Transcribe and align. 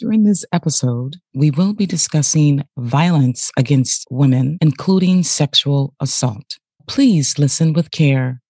During 0.00 0.22
this 0.22 0.46
episode, 0.50 1.16
we 1.34 1.50
will 1.50 1.74
be 1.74 1.84
discussing 1.84 2.64
violence 2.78 3.50
against 3.58 4.06
women, 4.10 4.56
including 4.62 5.22
sexual 5.22 5.92
assault. 6.00 6.56
Please 6.86 7.38
listen 7.38 7.74
with 7.74 7.90
care. 7.90 8.40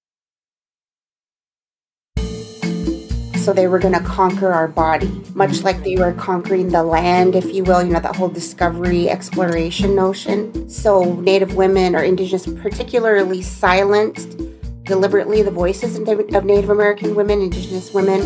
So 3.35 3.53
they 3.53 3.67
were 3.67 3.81
going 3.81 3.95
to 3.95 4.05
conquer 4.05 4.53
our 4.53 4.69
body, 4.69 5.11
much 5.35 5.65
like 5.65 5.83
they 5.83 5.97
were 5.97 6.13
conquering 6.13 6.69
the 6.69 6.85
land, 6.85 7.35
if 7.35 7.53
you 7.53 7.65
will, 7.65 7.83
you 7.83 7.93
know, 7.93 7.99
that 7.99 8.15
whole 8.15 8.29
discovery 8.29 9.11
exploration 9.11 9.97
notion. 9.97 10.71
So 10.71 11.15
Native 11.15 11.57
women 11.57 11.97
or 11.97 12.05
Indigenous, 12.05 12.47
particularly 12.47 13.43
silenced 13.43 14.41
deliberately 14.85 15.43
the 15.43 15.51
voices 15.51 15.97
of 15.99 16.45
Native 16.45 16.71
American 16.71 17.17
women, 17.17 17.43
Indigenous 17.43 17.93
women 17.93 18.21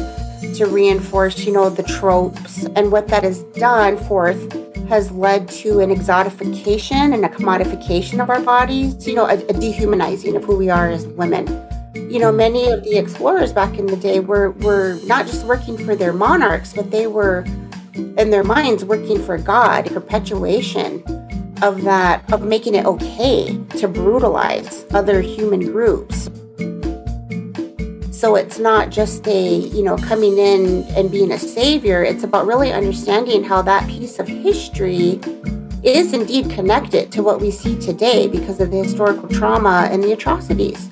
to 0.55 0.67
reinforce, 0.67 1.45
you 1.45 1.53
know, 1.53 1.71
the 1.71 1.83
tropes. 1.83 2.65
And 2.77 2.93
what 2.93 3.09
that 3.09 3.23
has 3.23 3.43
done 3.55 3.97
forth 3.97 4.53
has 4.89 5.11
led 5.13 5.49
to 5.49 5.81
an 5.81 5.91
exotification 5.91 7.15
and 7.15 7.25
a 7.25 7.29
commodification 7.29 8.23
of 8.23 8.31
our 8.31 8.41
bodies, 8.41 9.07
you 9.07 9.15
know, 9.15 9.27
a, 9.27 9.35
a 9.47 9.53
dehumanizing 9.53 10.37
of 10.37 10.45
who 10.45 10.57
we 10.57 10.69
are 10.69 10.89
as 10.89 11.07
women. 11.07 11.47
You 11.95 12.19
know, 12.19 12.31
many 12.31 12.69
of 12.69 12.85
the 12.85 12.97
explorers 12.97 13.53
back 13.53 13.79
in 13.79 13.87
the 13.87 13.97
day 13.97 14.21
were, 14.21 14.51
were 14.51 14.99
not 15.05 15.27
just 15.27 15.47
working 15.47 15.79
for 15.79 15.97
their 15.97 16.13
monarchs, 16.13 16.73
but 16.73 16.91
they 16.91 17.07
were, 17.07 17.45
in 17.95 18.31
their 18.31 18.45
minds, 18.45 18.85
working 18.85 19.23
for 19.23 19.39
God, 19.39 19.87
perpetuation 19.87 21.03
of 21.63 21.83
that, 21.83 22.31
of 22.33 22.43
making 22.43 22.75
it 22.75 22.85
okay 22.85 23.59
to 23.79 23.89
brutalize 23.89 24.85
other 24.91 25.21
human 25.21 25.61
groups. 25.61 26.29
So 28.15 28.37
it's 28.37 28.61
not 28.61 28.91
just 28.91 29.27
a, 29.27 29.57
you 29.57 29.83
know, 29.83 29.97
coming 29.97 30.39
in 30.39 30.85
and 30.97 31.11
being 31.11 31.33
a 31.33 31.39
savior. 31.39 32.05
It's 32.05 32.23
about 32.23 32.47
really 32.47 32.73
understanding 32.73 33.43
how 33.43 33.61
that 33.63 33.89
piece 33.89 34.21
of 34.21 34.29
history 34.29 35.21
is 35.83 36.15
indeed 36.15 36.49
connected 36.49 37.11
to 37.11 37.25
what 37.25 37.41
we 37.41 37.51
see 37.51 37.77
today 37.79 38.29
because 38.29 38.61
of 38.61 38.71
the 38.71 38.85
historical 38.85 39.29
trauma 39.29 39.89
and 39.91 40.03
the 40.03 40.13
atrocities. 40.13 40.89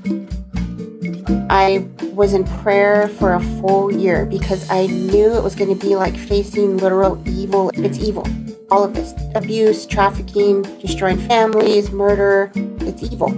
I 1.49 1.89
was 2.13 2.35
in 2.35 2.43
prayer 2.45 3.09
for 3.09 3.35
a 3.35 3.41
full 3.61 3.93
year 3.93 4.27
because 4.27 4.69
I 4.69 4.87
knew 4.89 5.33
it 5.33 5.45
was 5.45 5.55
going 5.55 5.75
to 5.75 5.87
be 5.87 5.95
like 5.95 6.17
facing 6.17 6.79
literal 6.79 7.23
evil. 7.27 7.71
It's 7.75 8.01
evil. 8.01 8.27
All 8.69 8.83
of 8.83 8.95
this 8.95 9.15
abuse, 9.37 9.87
trafficking, 9.87 10.63
destroying 10.81 11.19
families, 11.19 11.93
murder. 11.93 12.51
It's 12.55 13.05
evil. 13.05 13.31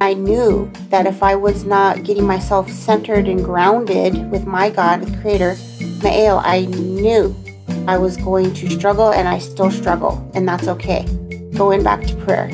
I 0.00 0.14
knew 0.14 0.70
that 0.90 1.06
if 1.06 1.22
I 1.22 1.34
was 1.34 1.64
not 1.64 2.04
getting 2.04 2.24
myself 2.24 2.70
centered 2.70 3.26
and 3.26 3.44
grounded 3.44 4.30
with 4.30 4.46
my 4.46 4.70
God, 4.70 5.02
the 5.02 5.20
Creator, 5.20 5.54
Ma'eo, 6.00 6.40
I 6.44 6.66
knew 6.66 7.34
I 7.88 7.98
was 7.98 8.16
going 8.16 8.54
to 8.54 8.70
struggle 8.70 9.10
and 9.10 9.26
I 9.26 9.38
still 9.38 9.70
struggle, 9.70 10.30
and 10.34 10.48
that's 10.48 10.68
okay. 10.68 11.04
Going 11.54 11.82
back 11.82 12.06
to 12.06 12.14
prayer. 12.16 12.48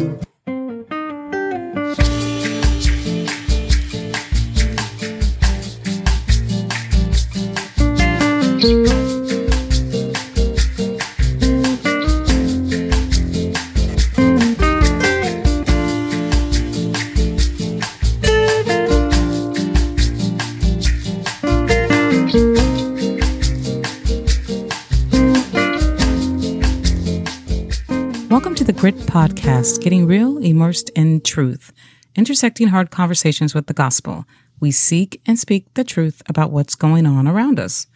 Grit 28.84 28.96
podcast, 28.96 29.80
getting 29.80 30.06
real, 30.06 30.36
immersed 30.36 30.90
in 30.90 31.22
truth, 31.22 31.72
intersecting 32.16 32.68
hard 32.68 32.90
conversations 32.90 33.54
with 33.54 33.66
the 33.66 33.72
gospel. 33.72 34.26
We 34.60 34.72
seek 34.72 35.22
and 35.24 35.38
speak 35.38 35.72
the 35.72 35.84
truth 35.84 36.20
about 36.28 36.50
what's 36.50 36.74
going 36.74 37.06
on 37.06 37.26
around 37.26 37.58
us. 37.58 37.86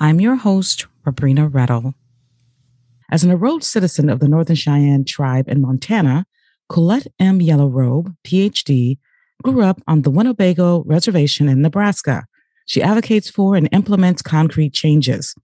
I'm 0.00 0.20
your 0.20 0.34
host, 0.34 0.86
Rabrina 1.06 1.48
Rettle. 1.48 1.94
As 3.08 3.22
an 3.22 3.30
enrolled 3.30 3.62
citizen 3.62 4.10
of 4.10 4.18
the 4.18 4.26
Northern 4.26 4.56
Cheyenne 4.56 5.04
tribe 5.04 5.48
in 5.48 5.62
Montana, 5.62 6.26
Colette 6.68 7.06
M. 7.20 7.38
Yellowrobe, 7.38 8.12
PhD, 8.24 8.98
grew 9.44 9.62
up 9.62 9.80
on 9.86 10.02
the 10.02 10.10
Winnebago 10.10 10.82
Reservation 10.82 11.48
in 11.48 11.62
Nebraska. 11.62 12.24
She 12.66 12.82
advocates 12.82 13.30
for 13.30 13.54
and 13.54 13.68
implements 13.70 14.22
concrete 14.22 14.72
changes. 14.72 15.36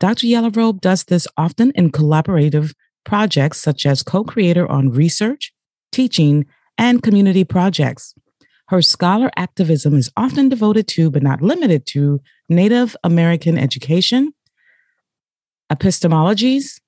Dr. 0.00 0.26
Yellowrobe 0.26 0.80
does 0.80 1.04
this 1.04 1.28
often 1.36 1.70
in 1.76 1.92
collaborative 1.92 2.74
projects 3.04 3.60
such 3.60 3.86
as 3.86 4.02
co 4.02 4.24
creator 4.24 4.70
on 4.70 4.90
research, 4.90 5.52
teaching, 5.92 6.46
and 6.78 7.02
community 7.02 7.44
projects. 7.44 8.14
Her 8.68 8.82
scholar 8.82 9.30
activism 9.36 9.94
is 9.96 10.10
often 10.16 10.48
devoted 10.48 10.86
to, 10.88 11.10
but 11.10 11.22
not 11.22 11.42
limited 11.42 11.86
to, 11.86 12.20
Native 12.48 12.96
American 13.02 13.58
education, 13.58 14.32
epistemologies, 15.72 16.80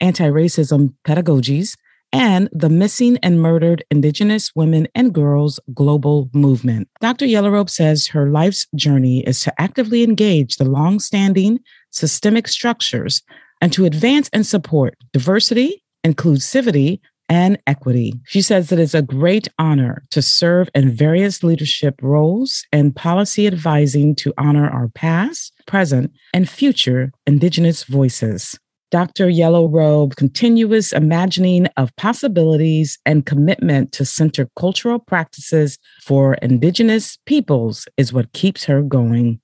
anti 0.00 0.28
racism 0.28 0.94
pedagogies, 1.04 1.76
and 2.12 2.48
the 2.52 2.68
Missing 2.68 3.18
and 3.18 3.40
Murdered 3.40 3.84
Indigenous 3.90 4.52
Women 4.54 4.86
and 4.94 5.12
Girls 5.12 5.58
Global 5.74 6.30
Movement. 6.32 6.88
Dr. 7.00 7.26
Yellowrobe 7.26 7.70
says 7.70 8.06
her 8.08 8.30
life's 8.30 8.66
journey 8.74 9.26
is 9.26 9.40
to 9.42 9.60
actively 9.60 10.02
engage 10.02 10.56
the 10.56 10.64
long 10.64 11.00
standing 11.00 11.58
systemic 11.90 12.48
structures 12.48 13.22
and 13.60 13.72
to 13.72 13.84
advance 13.84 14.28
and 14.32 14.46
support 14.46 14.96
diversity, 15.12 15.82
inclusivity, 16.04 17.00
and 17.28 17.58
equity. 17.66 18.12
She 18.26 18.40
says 18.40 18.68
that 18.68 18.78
it's 18.78 18.94
a 18.94 19.02
great 19.02 19.48
honor 19.58 20.04
to 20.10 20.22
serve 20.22 20.68
in 20.74 20.92
various 20.92 21.42
leadership 21.42 21.96
roles 22.02 22.64
and 22.72 22.94
policy 22.94 23.46
advising 23.46 24.14
to 24.16 24.32
honor 24.38 24.68
our 24.68 24.88
past, 24.88 25.52
present, 25.66 26.12
and 26.32 26.48
future 26.48 27.10
Indigenous 27.26 27.84
voices. 27.84 28.58
Dr. 28.92 29.28
Yellow 29.28 29.66
Robe, 29.66 30.14
continuous 30.14 30.92
imagining 30.92 31.66
of 31.76 31.94
possibilities 31.96 32.98
and 33.04 33.26
commitment 33.26 33.90
to 33.92 34.04
center 34.04 34.48
cultural 34.56 35.00
practices 35.00 35.76
for 36.02 36.34
Indigenous 36.34 37.18
peoples 37.26 37.88
is 37.96 38.12
what 38.12 38.32
keeps 38.32 38.64
her 38.64 38.82
going. 38.82 39.40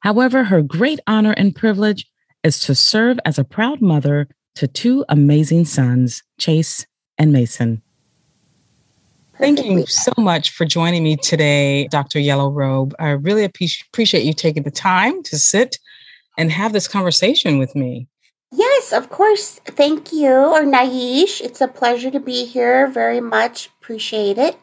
However, 0.00 0.44
her 0.44 0.60
great 0.60 1.00
honor 1.06 1.32
and 1.32 1.56
privilege 1.56 2.04
is 2.44 2.60
to 2.60 2.74
serve 2.74 3.18
as 3.24 3.38
a 3.38 3.44
proud 3.44 3.80
mother 3.80 4.28
to 4.54 4.68
two 4.68 5.04
amazing 5.08 5.64
sons, 5.64 6.22
Chase 6.38 6.86
and 7.18 7.32
Mason. 7.32 7.82
Thank 9.36 9.64
you 9.64 9.84
so 9.86 10.12
much 10.16 10.50
for 10.50 10.64
joining 10.64 11.02
me 11.02 11.16
today, 11.16 11.88
Dr. 11.88 12.20
Yellowrobe. 12.20 12.94
I 13.00 13.08
really 13.08 13.42
appreciate 13.42 14.22
you 14.22 14.32
taking 14.32 14.62
the 14.62 14.70
time 14.70 15.24
to 15.24 15.38
sit 15.38 15.78
and 16.38 16.52
have 16.52 16.72
this 16.72 16.86
conversation 16.86 17.58
with 17.58 17.74
me. 17.74 18.06
Yes, 18.52 18.92
of 18.92 19.10
course. 19.10 19.58
Thank 19.64 20.12
you, 20.12 20.30
or 20.30 20.62
Naish. 20.62 21.40
It's 21.40 21.60
a 21.60 21.66
pleasure 21.66 22.12
to 22.12 22.20
be 22.20 22.44
here. 22.44 22.86
Very 22.86 23.20
much 23.20 23.70
appreciate 23.80 24.38
it. 24.38 24.56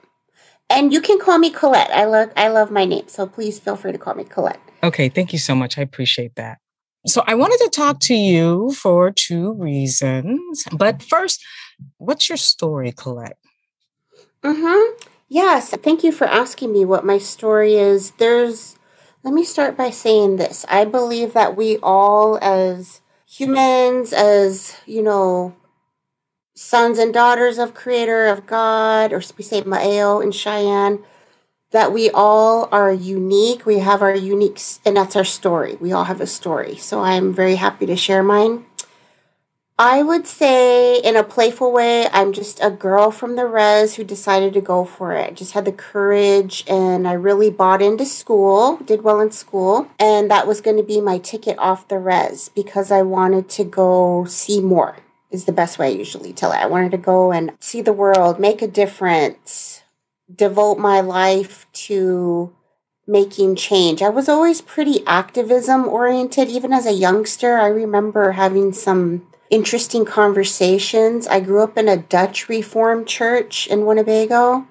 And 0.69 0.93
you 0.93 1.01
can 1.01 1.19
call 1.19 1.37
me 1.37 1.49
Colette. 1.49 1.91
I 1.91 2.05
love 2.05 2.31
I 2.37 2.47
love 2.47 2.71
my 2.71 2.85
name, 2.85 3.09
so 3.09 3.27
please 3.27 3.59
feel 3.59 3.75
free 3.75 3.91
to 3.91 3.97
call 3.97 4.13
me 4.15 4.23
Colette. 4.23 4.61
Okay, 4.83 5.09
thank 5.09 5.33
you 5.33 5.39
so 5.39 5.53
much. 5.53 5.77
I 5.77 5.81
appreciate 5.81 6.35
that. 6.35 6.60
So 7.07 7.23
I 7.25 7.35
wanted 7.35 7.57
to 7.63 7.69
talk 7.69 7.99
to 8.01 8.13
you 8.13 8.71
for 8.73 9.11
two 9.11 9.53
reasons. 9.53 10.65
But 10.71 11.01
first, 11.01 11.43
what's 11.97 12.29
your 12.29 12.37
story, 12.37 12.91
Colette? 12.91 13.37
Mm-hmm. 14.43 15.07
Yes. 15.29 15.71
Thank 15.71 16.03
you 16.03 16.11
for 16.11 16.27
asking 16.27 16.71
me 16.73 16.85
what 16.85 17.05
my 17.05 17.17
story 17.17 17.75
is. 17.75 18.11
There's 18.11 18.75
let 19.23 19.33
me 19.33 19.43
start 19.43 19.77
by 19.77 19.91
saying 19.91 20.37
this. 20.37 20.65
I 20.67 20.85
believe 20.85 21.33
that 21.33 21.55
we 21.55 21.77
all 21.77 22.39
as 22.41 23.01
humans, 23.27 24.13
as 24.13 24.75
you 24.85 25.03
know, 25.03 25.55
sons 26.55 26.97
and 26.97 27.13
daughters 27.13 27.57
of 27.57 27.73
creator 27.73 28.27
of 28.27 28.45
God, 28.45 29.13
or 29.13 29.21
we 29.37 29.43
say 29.43 29.61
Ma'eo 29.61 30.23
in 30.23 30.31
Cheyenne, 30.31 31.03
that 31.71 31.91
we 31.91 32.09
all 32.09 32.69
are 32.71 32.91
unique. 32.91 33.65
We 33.65 33.79
have 33.79 34.01
our 34.01 34.15
unique, 34.15 34.61
and 34.85 34.95
that's 34.97 35.15
our 35.15 35.25
story. 35.25 35.77
We 35.79 35.91
all 35.91 36.03
have 36.05 36.21
a 36.21 36.27
story. 36.27 36.75
So 36.75 37.01
I'm 37.01 37.33
very 37.33 37.55
happy 37.55 37.85
to 37.87 37.95
share 37.95 38.23
mine. 38.23 38.65
I 39.79 40.03
would 40.03 40.27
say, 40.27 40.99
in 40.99 41.15
a 41.15 41.23
playful 41.23 41.71
way, 41.71 42.07
I'm 42.09 42.33
just 42.33 42.59
a 42.61 42.69
girl 42.69 43.09
from 43.09 43.35
the 43.35 43.47
res 43.47 43.95
who 43.95 44.03
decided 44.03 44.53
to 44.53 44.61
go 44.61 44.85
for 44.85 45.13
it. 45.13 45.35
Just 45.35 45.53
had 45.53 45.65
the 45.65 45.71
courage, 45.71 46.63
and 46.67 47.07
I 47.07 47.13
really 47.13 47.49
bought 47.49 47.81
into 47.81 48.05
school, 48.05 48.77
did 48.77 49.01
well 49.01 49.19
in 49.19 49.31
school, 49.31 49.87
and 49.97 50.29
that 50.29 50.45
was 50.45 50.61
going 50.61 50.77
to 50.77 50.83
be 50.83 51.01
my 51.01 51.17
ticket 51.17 51.57
off 51.57 51.87
the 51.87 51.97
res 51.97 52.49
because 52.49 52.91
I 52.91 53.01
wanted 53.01 53.49
to 53.49 53.63
go 53.63 54.25
see 54.25 54.61
more, 54.61 54.97
is 55.31 55.45
the 55.45 55.51
best 55.51 55.79
way 55.79 55.87
I 55.87 55.97
usually 55.97 56.31
tell 56.31 56.51
it. 56.51 56.57
I 56.57 56.67
wanted 56.67 56.91
to 56.91 56.97
go 56.99 57.31
and 57.31 57.53
see 57.59 57.81
the 57.81 57.91
world, 57.91 58.39
make 58.39 58.61
a 58.61 58.67
difference, 58.67 59.80
devote 60.35 60.77
my 60.77 61.01
life 61.01 61.65
to 61.73 62.53
making 63.07 63.55
change. 63.55 64.01
I 64.01 64.09
was 64.09 64.29
always 64.29 64.61
pretty 64.61 65.05
activism 65.05 65.87
oriented. 65.87 66.49
Even 66.49 66.71
as 66.71 66.85
a 66.85 66.93
youngster, 66.93 67.57
I 67.57 67.67
remember 67.67 68.33
having 68.33 68.73
some 68.73 69.27
interesting 69.49 70.05
conversations. 70.05 71.27
I 71.27 71.39
grew 71.41 71.61
up 71.61 71.77
in 71.77 71.89
a 71.89 71.97
Dutch 71.97 72.47
Reformed 72.47 73.07
church 73.07 73.67
in 73.67 73.85
Winnebago. 73.85 74.67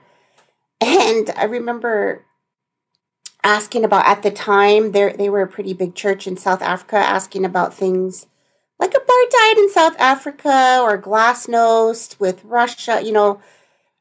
And 0.80 1.30
I 1.36 1.44
remember 1.44 2.24
asking 3.42 3.84
about 3.84 4.06
at 4.06 4.22
the 4.22 4.30
time 4.30 4.92
they 4.92 5.28
were 5.28 5.42
a 5.42 5.48
pretty 5.48 5.74
big 5.74 5.94
church 5.94 6.26
in 6.26 6.36
South 6.36 6.62
Africa 6.62 6.96
asking 6.96 7.44
about 7.44 7.74
things 7.74 8.26
like 8.78 8.92
apartheid 8.92 9.58
in 9.58 9.70
South 9.70 9.96
Africa 9.98 10.80
or 10.82 11.00
glasnost 11.00 12.18
with 12.18 12.42
Russia, 12.44 13.02
you 13.04 13.12
know, 13.12 13.40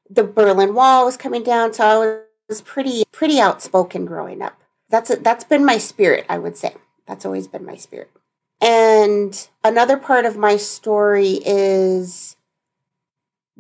the 0.10 0.24
Berlin 0.24 0.74
Wall 0.74 1.06
was 1.06 1.18
coming 1.18 1.44
down 1.44 1.74
so 1.74 1.86
I 1.86 2.20
was 2.48 2.62
pretty 2.62 3.04
pretty 3.12 3.40
outspoken 3.40 4.06
growing 4.06 4.42
up. 4.42 4.62
That's 4.90 5.12
a, 5.12 5.18
that's 5.18 5.44
been 5.44 5.66
my 5.66 5.78
spirit, 5.78 6.26
I 6.28 6.40
would 6.40 6.58
say. 6.58 6.76
That's 7.08 7.26
always 7.26 7.48
been 7.48 7.66
my 7.66 7.76
spirit. 7.76 8.10
And 8.62 9.48
another 9.64 9.98
part 9.98 10.26
of 10.26 10.36
my 10.36 10.58
story 10.58 11.40
is 11.46 12.36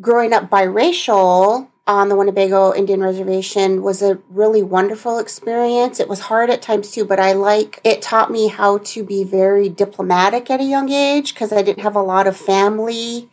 growing 0.01 0.33
up 0.33 0.49
biracial 0.49 1.67
on 1.87 2.07
the 2.07 2.15
Winnebago 2.15 2.73
Indian 2.73 3.01
Reservation 3.01 3.81
was 3.81 4.01
a 4.01 4.19
really 4.29 4.61
wonderful 4.61 5.17
experience. 5.17 5.99
It 5.99 6.07
was 6.07 6.19
hard 6.19 6.49
at 6.49 6.61
times 6.61 6.91
too, 6.91 7.03
but 7.03 7.19
I 7.19 7.33
like 7.33 7.79
it 7.83 8.01
taught 8.01 8.31
me 8.31 8.47
how 8.47 8.77
to 8.79 9.03
be 9.03 9.23
very 9.23 9.69
diplomatic 9.69 10.51
at 10.51 10.59
a 10.59 10.65
young 10.65 10.89
age 10.89 11.33
because 11.33 11.51
I 11.51 11.63
didn't 11.63 11.81
have 11.81 11.95
a 11.95 12.01
lot 12.01 12.27
of 12.27 12.37
family 12.37 13.29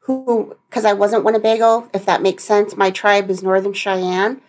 who, 0.00 0.56
because 0.68 0.84
I 0.84 0.92
wasn't 0.92 1.24
Winnebago, 1.24 1.88
if 1.92 2.06
that 2.06 2.22
makes 2.22 2.44
sense. 2.44 2.76
My 2.76 2.90
tribe 2.90 3.30
is 3.30 3.42
Northern 3.42 3.72
Cheyenne. 3.72 4.40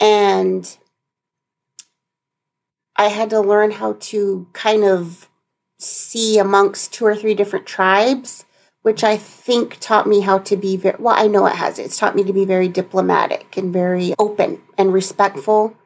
And 0.00 0.78
I 2.96 3.08
had 3.08 3.30
to 3.30 3.40
learn 3.40 3.72
how 3.72 3.96
to 4.00 4.48
kind 4.52 4.84
of 4.84 5.28
see 5.78 6.38
amongst 6.38 6.92
two 6.92 7.06
or 7.06 7.14
three 7.14 7.34
different 7.34 7.66
tribes 7.66 8.44
which 8.82 9.04
I 9.04 9.16
think 9.16 9.78
taught 9.80 10.06
me 10.06 10.20
how 10.20 10.38
to 10.38 10.56
be 10.56 10.76
very 10.76 10.96
well. 10.98 11.14
I 11.14 11.26
know 11.26 11.46
it 11.46 11.56
has. 11.56 11.78
It's 11.78 11.98
taught 11.98 12.16
me 12.16 12.24
to 12.24 12.32
be 12.32 12.46
very 12.46 12.68
diplomatic 12.68 13.56
and 13.56 13.72
very 13.72 14.14
open 14.18 14.62
and 14.76 14.92
respectful 14.92 15.76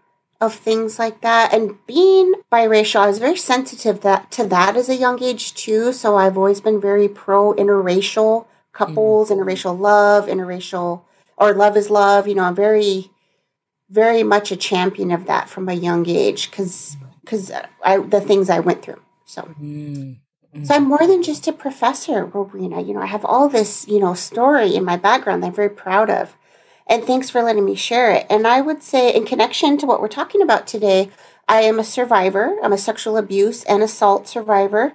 of 0.41 0.55
things 0.55 0.99
like 0.99 1.21
that. 1.23 1.53
And 1.53 1.85
being 1.87 2.35
biracial, 2.53 3.01
I 3.01 3.07
was 3.09 3.19
very 3.19 3.37
sensitive 3.37 4.03
that 4.03 4.31
to 4.33 4.47
that 4.47 4.77
as 4.77 4.89
a 4.89 4.95
young 4.95 5.23
age 5.23 5.55
too. 5.55 5.93
So 5.93 6.17
I've 6.17 6.37
always 6.37 6.61
been 6.61 6.81
very 6.81 7.09
pro 7.09 7.55
interracial 7.55 8.47
couples, 8.73 9.31
mm-hmm. 9.31 9.41
interracial 9.41 9.79
love, 9.79 10.27
interracial 10.27 11.03
or 11.37 11.55
love 11.55 11.77
is 11.77 11.91
love. 11.91 12.27
You 12.29 12.35
know, 12.35 12.45
I'm 12.45 12.55
very, 12.55 13.11
very 13.91 14.23
much 14.23 14.51
a 14.53 14.57
champion 14.57 15.11
of 15.11 15.27
that 15.27 15.49
from 15.49 15.69
a 15.69 15.75
young 15.75 16.09
age 16.09 16.51
because 16.51 16.97
because 17.21 17.53
I 17.85 17.99
the 17.99 18.21
things 18.21 18.51
I 18.51 18.61
went 18.61 18.83
through. 18.83 19.01
So. 19.25 19.43
Mm. 19.61 20.19
Mm-hmm. 20.55 20.65
So 20.65 20.75
I'm 20.75 20.85
more 20.85 21.07
than 21.07 21.23
just 21.23 21.49
a 21.49 21.53
professor, 21.53 22.27
Robrina. 22.27 22.87
You 22.87 22.93
know, 22.93 23.01
I 23.01 23.07
have 23.07 23.25
all 23.25 23.49
this, 23.49 23.89
you 23.89 23.99
know, 23.99 24.13
story 24.13 24.75
in 24.75 24.85
my 24.85 24.99
background 24.99 25.43
that 25.43 25.47
I'm 25.47 25.55
very 25.55 25.71
proud 25.71 26.11
of. 26.11 26.37
And 26.87 27.05
thanks 27.05 27.31
for 27.31 27.43
letting 27.43 27.65
me 27.65 27.75
share 27.75 28.11
it. 28.11 28.27
And 28.29 28.47
I 28.47 28.61
would 28.61 28.83
say, 28.83 29.15
in 29.15 29.25
connection 29.25 29.79
to 29.79 29.87
what 29.87 30.01
we're 30.01 30.09
talking 30.09 30.43
about 30.43 30.67
today, 30.67 31.11
I 31.49 31.63
am 31.63 31.79
a 31.79 31.85
survivor. 31.85 32.57
I'm 32.63 32.73
a 32.73 32.79
sexual 32.79 33.17
abuse 33.17 33.65
and 33.65 33.83
assault 33.83 34.29
survivor. 34.29 34.93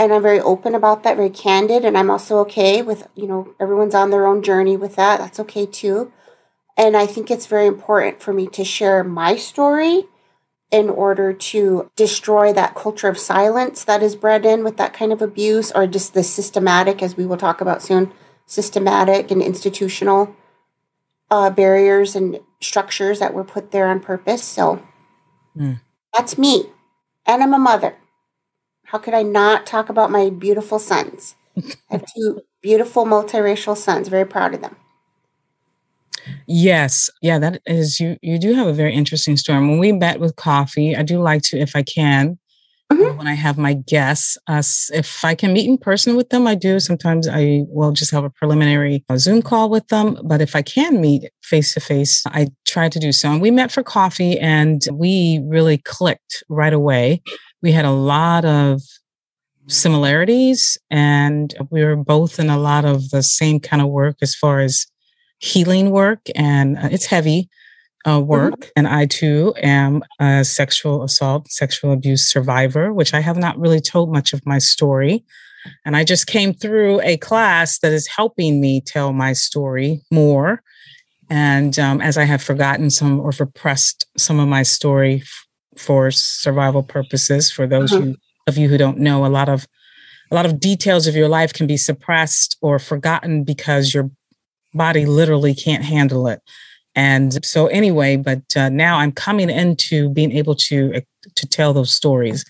And 0.00 0.14
I'm 0.14 0.22
very 0.22 0.40
open 0.40 0.74
about 0.74 1.02
that, 1.02 1.16
very 1.16 1.28
candid. 1.28 1.84
And 1.84 1.98
I'm 1.98 2.10
also 2.10 2.38
okay 2.38 2.80
with, 2.80 3.06
you 3.14 3.26
know, 3.26 3.54
everyone's 3.60 3.94
on 3.94 4.08
their 4.08 4.26
own 4.26 4.42
journey 4.42 4.74
with 4.74 4.96
that. 4.96 5.18
That's 5.18 5.38
okay 5.40 5.66
too. 5.66 6.10
And 6.74 6.96
I 6.96 7.04
think 7.04 7.30
it's 7.30 7.44
very 7.44 7.66
important 7.66 8.22
for 8.22 8.32
me 8.32 8.46
to 8.46 8.64
share 8.64 9.04
my 9.04 9.36
story 9.36 10.04
in 10.70 10.88
order 10.88 11.34
to 11.34 11.90
destroy 11.96 12.50
that 12.54 12.74
culture 12.74 13.08
of 13.08 13.18
silence 13.18 13.84
that 13.84 14.02
is 14.02 14.16
bred 14.16 14.46
in 14.46 14.64
with 14.64 14.78
that 14.78 14.94
kind 14.94 15.12
of 15.12 15.20
abuse, 15.20 15.70
or 15.72 15.86
just 15.86 16.14
the 16.14 16.22
systematic, 16.22 17.02
as 17.02 17.16
we 17.16 17.26
will 17.26 17.36
talk 17.36 17.60
about 17.60 17.82
soon, 17.82 18.10
systematic 18.46 19.30
and 19.30 19.42
institutional 19.42 20.34
uh, 21.30 21.50
barriers 21.50 22.16
and 22.16 22.40
structures 22.60 23.18
that 23.18 23.34
were 23.34 23.44
put 23.44 23.70
there 23.70 23.88
on 23.88 24.00
purpose. 24.00 24.44
So 24.44 24.82
mm. 25.54 25.78
that's 26.14 26.38
me. 26.38 26.70
And 27.26 27.42
I'm 27.42 27.52
a 27.52 27.58
mother. 27.58 27.96
How 28.90 28.98
could 28.98 29.14
I 29.14 29.22
not 29.22 29.66
talk 29.66 29.88
about 29.88 30.10
my 30.10 30.30
beautiful 30.30 30.80
sons? 30.80 31.36
I 31.56 31.62
have 31.90 32.04
two 32.12 32.40
beautiful 32.60 33.04
multiracial 33.04 33.76
sons, 33.76 34.08
very 34.08 34.26
proud 34.26 34.52
of 34.52 34.62
them. 34.62 34.74
Yes, 36.48 37.08
yeah, 37.22 37.38
that 37.38 37.62
is 37.66 38.00
you. 38.00 38.16
You 38.20 38.36
do 38.36 38.52
have 38.54 38.66
a 38.66 38.72
very 38.72 38.92
interesting 38.92 39.36
story. 39.36 39.60
When 39.60 39.78
we 39.78 39.92
met 39.92 40.18
with 40.18 40.34
coffee, 40.34 40.96
I 40.96 41.04
do 41.04 41.20
like 41.20 41.42
to, 41.42 41.58
if 41.58 41.76
I 41.76 41.84
can, 41.84 42.36
uh, 42.90 42.96
mm-hmm. 42.96 43.16
when 43.16 43.28
I 43.28 43.34
have 43.34 43.56
my 43.56 43.74
guests, 43.74 44.36
uh, 44.48 44.60
if 44.92 45.24
I 45.24 45.36
can 45.36 45.52
meet 45.52 45.68
in 45.68 45.78
person 45.78 46.16
with 46.16 46.30
them, 46.30 46.48
I 46.48 46.56
do. 46.56 46.80
Sometimes 46.80 47.28
I 47.28 47.62
will 47.68 47.92
just 47.92 48.10
have 48.10 48.24
a 48.24 48.30
preliminary 48.30 49.04
uh, 49.08 49.18
Zoom 49.18 49.40
call 49.40 49.70
with 49.70 49.86
them, 49.86 50.18
but 50.24 50.40
if 50.40 50.56
I 50.56 50.62
can 50.62 51.00
meet 51.00 51.30
face 51.44 51.74
to 51.74 51.80
face, 51.80 52.24
I 52.26 52.48
try 52.66 52.88
to 52.88 52.98
do 52.98 53.12
so. 53.12 53.30
And 53.30 53.40
we 53.40 53.52
met 53.52 53.70
for 53.70 53.84
coffee, 53.84 54.36
and 54.40 54.82
we 54.92 55.40
really 55.44 55.78
clicked 55.78 56.42
right 56.48 56.72
away. 56.72 57.22
We 57.62 57.72
had 57.72 57.84
a 57.84 57.90
lot 57.90 58.44
of 58.44 58.82
similarities, 59.66 60.78
and 60.90 61.54
we 61.70 61.84
were 61.84 61.96
both 61.96 62.38
in 62.38 62.50
a 62.50 62.58
lot 62.58 62.84
of 62.84 63.10
the 63.10 63.22
same 63.22 63.60
kind 63.60 63.82
of 63.82 63.88
work 63.88 64.16
as 64.22 64.34
far 64.34 64.60
as 64.60 64.86
healing 65.38 65.90
work, 65.90 66.20
and 66.34 66.78
uh, 66.78 66.88
it's 66.90 67.06
heavy 67.06 67.48
uh, 68.04 68.18
mm-hmm. 68.18 68.26
work. 68.26 68.54
Mm-hmm. 68.54 68.70
And 68.76 68.88
I 68.88 69.06
too 69.06 69.54
am 69.62 70.02
a 70.18 70.44
sexual 70.44 71.02
assault, 71.02 71.50
sexual 71.50 71.92
abuse 71.92 72.26
survivor, 72.26 72.92
which 72.92 73.14
I 73.14 73.20
have 73.20 73.36
not 73.36 73.58
really 73.58 73.80
told 73.80 74.12
much 74.12 74.32
of 74.32 74.44
my 74.46 74.58
story. 74.58 75.24
And 75.84 75.96
I 75.96 76.04
just 76.04 76.26
came 76.26 76.54
through 76.54 77.02
a 77.02 77.18
class 77.18 77.78
that 77.80 77.92
is 77.92 78.06
helping 78.06 78.60
me 78.60 78.80
tell 78.80 79.12
my 79.12 79.34
story 79.34 80.00
more. 80.10 80.62
And 81.28 81.78
um, 81.78 82.00
as 82.00 82.16
I 82.16 82.24
have 82.24 82.42
forgotten 82.42 82.90
some 82.90 83.20
or 83.20 83.32
repressed 83.38 84.06
some 84.16 84.40
of 84.40 84.48
my 84.48 84.62
story 84.62 85.22
for 85.76 86.10
survival 86.10 86.82
purposes, 86.82 87.50
for 87.50 87.66
those 87.66 87.92
mm-hmm. 87.92 88.10
who, 88.10 88.16
of 88.46 88.58
you 88.58 88.68
who 88.68 88.78
don't 88.78 88.98
know, 88.98 89.24
a 89.24 89.28
lot 89.28 89.48
of 89.48 89.66
a 90.30 90.34
lot 90.34 90.46
of 90.46 90.60
details 90.60 91.06
of 91.06 91.16
your 91.16 91.28
life 91.28 91.52
can 91.52 91.66
be 91.66 91.76
suppressed 91.76 92.56
or 92.62 92.78
forgotten 92.78 93.42
because 93.42 93.92
your 93.92 94.10
body 94.74 95.04
literally 95.04 95.54
can't 95.54 95.82
handle 95.84 96.28
it. 96.28 96.40
And 96.94 97.44
so 97.44 97.66
anyway, 97.66 98.16
but 98.16 98.42
uh, 98.56 98.68
now 98.68 98.98
I'm 98.98 99.12
coming 99.12 99.50
into 99.50 100.10
being 100.10 100.32
able 100.32 100.54
to 100.56 100.94
uh, 100.96 101.00
to 101.36 101.46
tell 101.46 101.72
those 101.72 101.90
stories, 101.90 102.44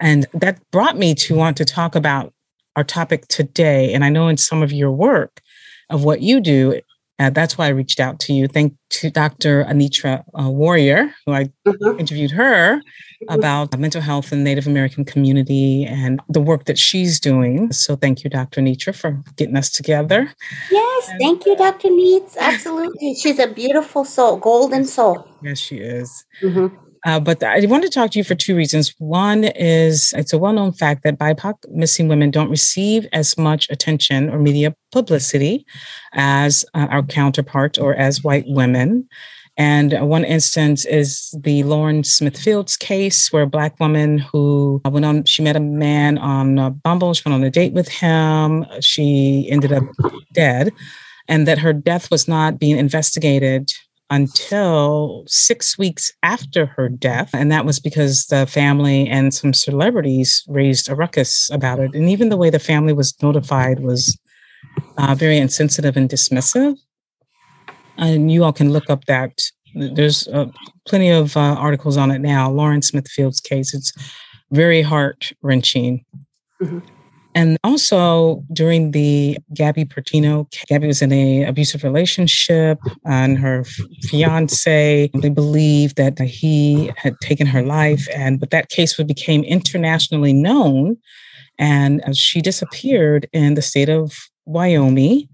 and 0.00 0.26
that 0.34 0.58
brought 0.70 0.96
me 0.96 1.14
to 1.14 1.34
want 1.34 1.56
to 1.58 1.64
talk 1.64 1.94
about 1.94 2.32
our 2.74 2.84
topic 2.84 3.28
today. 3.28 3.92
And 3.92 4.04
I 4.04 4.08
know 4.08 4.28
in 4.28 4.36
some 4.36 4.62
of 4.62 4.72
your 4.72 4.90
work 4.90 5.40
of 5.90 6.04
what 6.04 6.20
you 6.20 6.40
do, 6.40 6.80
uh, 7.18 7.30
that's 7.30 7.56
why 7.56 7.66
I 7.66 7.70
reached 7.70 8.00
out 8.00 8.20
to 8.20 8.32
you. 8.32 8.46
Thank 8.46 8.74
to 8.88 9.10
Dr. 9.10 9.64
Anitra 9.64 10.22
uh, 10.38 10.50
Warrior, 10.50 11.12
who 11.24 11.32
I 11.32 11.50
mm-hmm. 11.66 11.98
interviewed 11.98 12.30
her 12.32 12.80
about 13.28 13.76
mental 13.78 14.00
health 14.00 14.32
in 14.32 14.44
Native 14.44 14.66
American 14.66 15.04
community 15.04 15.84
and 15.86 16.20
the 16.28 16.40
work 16.40 16.66
that 16.66 16.78
she's 16.78 17.18
doing. 17.18 17.72
So 17.72 17.96
thank 17.96 18.22
you, 18.22 18.30
Dr. 18.30 18.60
Nitra, 18.60 18.94
for 18.94 19.22
getting 19.36 19.56
us 19.56 19.70
together. 19.70 20.32
Yes, 20.70 21.08
and, 21.08 21.20
thank 21.20 21.46
you, 21.46 21.56
Dr. 21.56 21.88
Neitz. 21.88 22.36
Absolutely. 22.36 23.14
She's 23.14 23.38
a 23.38 23.48
beautiful 23.48 24.04
soul, 24.04 24.36
golden 24.36 24.84
soul. 24.84 25.26
Yes, 25.42 25.58
she 25.58 25.78
is. 25.78 26.24
Mm-hmm. 26.42 26.85
Uh, 27.06 27.20
but 27.20 27.40
I 27.40 27.64
want 27.66 27.84
to 27.84 27.88
talk 27.88 28.10
to 28.10 28.18
you 28.18 28.24
for 28.24 28.34
two 28.34 28.56
reasons. 28.56 28.92
One 28.98 29.44
is 29.44 30.12
it's 30.16 30.32
a 30.32 30.38
well 30.38 30.52
known 30.52 30.72
fact 30.72 31.04
that 31.04 31.18
BIPOC 31.18 31.54
missing 31.70 32.08
women 32.08 32.32
don't 32.32 32.50
receive 32.50 33.06
as 33.12 33.38
much 33.38 33.70
attention 33.70 34.28
or 34.28 34.40
media 34.40 34.74
publicity 34.90 35.64
as 36.14 36.64
uh, 36.74 36.88
our 36.90 37.04
counterparts 37.04 37.78
or 37.78 37.94
as 37.94 38.24
white 38.24 38.44
women. 38.48 39.08
And 39.56 39.92
one 40.00 40.24
instance 40.24 40.84
is 40.84 41.32
the 41.40 41.62
Lauren 41.62 42.02
Smith 42.02 42.36
Fields 42.36 42.76
case, 42.76 43.32
where 43.32 43.44
a 43.44 43.46
black 43.46 43.78
woman 43.78 44.18
who 44.18 44.82
went 44.84 45.04
on, 45.04 45.24
she 45.24 45.42
met 45.42 45.56
a 45.56 45.60
man 45.60 46.18
on 46.18 46.72
Bumble, 46.82 47.14
she 47.14 47.22
went 47.24 47.36
on 47.36 47.44
a 47.44 47.50
date 47.50 47.72
with 47.72 47.88
him, 47.88 48.66
she 48.80 49.48
ended 49.48 49.72
up 49.72 49.84
dead, 50.34 50.72
and 51.28 51.46
that 51.46 51.58
her 51.58 51.72
death 51.72 52.10
was 52.10 52.26
not 52.26 52.58
being 52.58 52.76
investigated 52.76 53.70
until 54.10 55.24
six 55.26 55.76
weeks 55.76 56.12
after 56.22 56.66
her 56.66 56.88
death. 56.88 57.30
And 57.32 57.50
that 57.50 57.64
was 57.64 57.80
because 57.80 58.26
the 58.26 58.46
family 58.46 59.08
and 59.08 59.34
some 59.34 59.52
celebrities 59.52 60.44
raised 60.48 60.88
a 60.88 60.94
ruckus 60.94 61.50
about 61.50 61.80
it. 61.80 61.94
And 61.94 62.08
even 62.08 62.28
the 62.28 62.36
way 62.36 62.50
the 62.50 62.58
family 62.58 62.92
was 62.92 63.20
notified 63.22 63.80
was 63.80 64.18
uh, 64.98 65.14
very 65.14 65.38
insensitive 65.38 65.96
and 65.96 66.08
dismissive 66.08 66.76
and 67.98 68.30
you 68.30 68.44
all 68.44 68.52
can 68.52 68.72
look 68.72 68.90
up 68.90 69.04
that. 69.06 69.40
There's 69.74 70.26
uh, 70.28 70.46
plenty 70.86 71.10
of 71.10 71.36
uh, 71.36 71.40
articles 71.58 71.96
on 71.96 72.10
it 72.10 72.20
now. 72.20 72.50
Lauren 72.50 72.82
Smith-Fields 72.82 73.40
case. 73.40 73.74
It's 73.74 73.92
very 74.50 74.82
heart 74.82 75.32
wrenching. 75.42 76.04
Mm-hmm. 76.60 76.78
And 77.36 77.58
also 77.62 78.42
during 78.50 78.92
the 78.92 79.36
Gabby 79.52 79.84
Petito, 79.84 80.48
Gabby 80.68 80.86
was 80.86 81.02
in 81.02 81.12
a 81.12 81.44
abusive 81.44 81.84
relationship 81.84 82.78
and 83.04 83.38
her 83.38 83.62
fiance, 84.04 85.10
they 85.12 85.28
believed 85.28 85.96
that 85.96 86.18
he 86.18 86.90
had 86.96 87.14
taken 87.20 87.46
her 87.46 87.62
life. 87.62 88.08
And 88.14 88.40
but 88.40 88.52
that 88.52 88.70
case 88.70 88.96
became 88.96 89.44
internationally 89.44 90.32
known. 90.32 90.96
And 91.58 92.02
uh, 92.04 92.14
she 92.14 92.40
disappeared 92.40 93.28
in 93.34 93.52
the 93.52 93.60
state 93.60 93.90
of 93.90 94.16
Wyoming. 94.46 95.28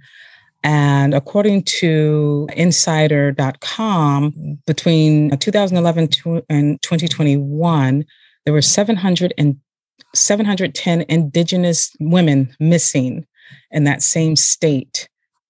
And 0.65 1.15
according 1.15 1.63
to 1.81 2.49
insider.com, 2.57 4.59
between 4.67 5.33
uh, 5.33 5.37
2011 5.37 6.09
and 6.49 6.83
2021, 6.83 8.05
there 8.45 8.55
were 8.55 8.63
700 8.63 9.35
and 9.39 9.57
710 10.15 11.05
Indigenous 11.09 11.95
women 12.01 12.55
missing 12.61 13.27
in 13.71 13.85
that 13.85 14.03
same 14.03 14.37
state 14.37 15.09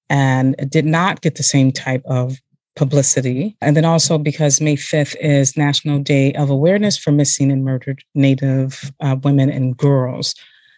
and 0.08 0.54
did 0.70 0.84
not 0.84 1.20
get 1.20 1.36
the 1.36 1.42
same 1.42 1.72
type 1.72 2.02
of 2.06 2.38
publicity. 2.76 3.56
And 3.60 3.76
then 3.76 3.84
also 3.84 4.18
because 4.18 4.60
May 4.60 4.76
5th 4.76 5.16
is 5.20 5.56
National 5.56 5.98
Day 5.98 6.32
of 6.34 6.50
Awareness 6.50 6.96
for 6.96 7.12
Missing 7.12 7.50
and 7.50 7.64
Murdered 7.64 8.02
Native 8.14 8.92
uh, 9.00 9.16
Women 9.22 9.50
and 9.50 9.76
Girls. 9.76 10.34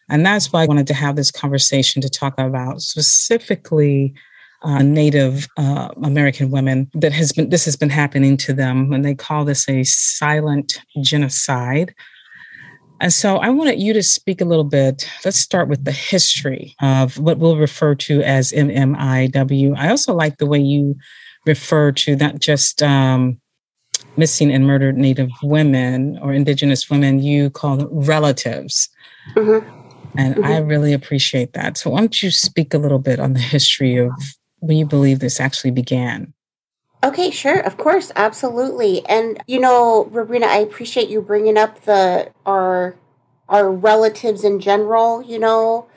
And 0.08 0.24
that's 0.24 0.52
why 0.52 0.62
I 0.62 0.66
wanted 0.66 0.86
to 0.88 0.94
have 0.94 1.16
this 1.16 1.30
conversation 1.30 2.02
to 2.02 2.10
talk 2.10 2.38
about 2.38 2.82
specifically 2.82 4.14
uh, 4.62 4.82
Native 4.82 5.46
uh, 5.56 5.90
American 6.02 6.50
women 6.50 6.90
that 6.94 7.12
has 7.12 7.32
been 7.32 7.50
this 7.50 7.64
has 7.66 7.76
been 7.76 7.90
happening 7.90 8.36
to 8.38 8.52
them, 8.52 8.92
and 8.92 9.04
they 9.04 9.14
call 9.14 9.44
this 9.44 9.68
a 9.68 9.84
silent 9.84 10.80
genocide. 11.02 11.94
And 13.00 13.12
so 13.12 13.36
I 13.36 13.50
wanted 13.50 13.80
you 13.80 13.92
to 13.92 14.02
speak 14.02 14.40
a 14.40 14.44
little 14.44 14.64
bit. 14.64 15.08
Let's 15.24 15.38
start 15.38 15.68
with 15.68 15.84
the 15.84 15.92
history 15.92 16.74
of 16.80 17.18
what 17.18 17.38
we'll 17.38 17.56
refer 17.56 17.94
to 17.96 18.22
as 18.22 18.52
MMIW. 18.52 19.76
I 19.76 19.90
also 19.90 20.14
like 20.14 20.38
the 20.38 20.46
way 20.46 20.58
you 20.60 20.96
refer 21.44 21.92
to 21.92 22.16
not 22.16 22.38
just 22.38 22.82
um, 22.82 23.40
missing 24.16 24.52
and 24.52 24.66
murdered 24.66 24.96
Native 24.96 25.30
women 25.42 26.18
or 26.22 26.32
Indigenous 26.32 26.88
women, 26.90 27.22
you 27.22 27.50
call 27.50 27.76
them 27.76 27.88
relatives. 27.90 28.88
Mm-hmm. 29.34 29.68
And 30.16 30.36
mm-hmm. 30.36 30.44
I 30.44 30.58
really 30.58 30.92
appreciate 30.92 31.54
that. 31.54 31.76
So, 31.76 31.90
why 31.90 32.00
don't 32.00 32.22
you 32.22 32.30
speak 32.30 32.74
a 32.74 32.78
little 32.78 32.98
bit 32.98 33.18
on 33.18 33.32
the 33.32 33.40
history 33.40 33.96
of 33.96 34.12
when 34.60 34.76
you 34.76 34.86
believe 34.86 35.18
this 35.18 35.40
actually 35.40 35.72
began? 35.72 36.33
Okay, 37.04 37.30
sure, 37.30 37.61
of 37.61 37.78
course, 37.78 38.12
absolutely. 38.16 39.06
And 39.08 39.38
you 39.46 39.61
know, 39.61 40.11
Robrina, 40.12 40.44
I 40.46 40.58
appreciate 40.58 41.11
you 41.11 41.23
bringing 41.23 41.58
up 41.58 41.82
the 41.84 42.32
our 42.46 42.96
our 43.49 43.70
relatives 43.73 44.44
in 44.44 44.61
general. 44.61 45.23
You 45.23 45.38
know, 45.38 45.88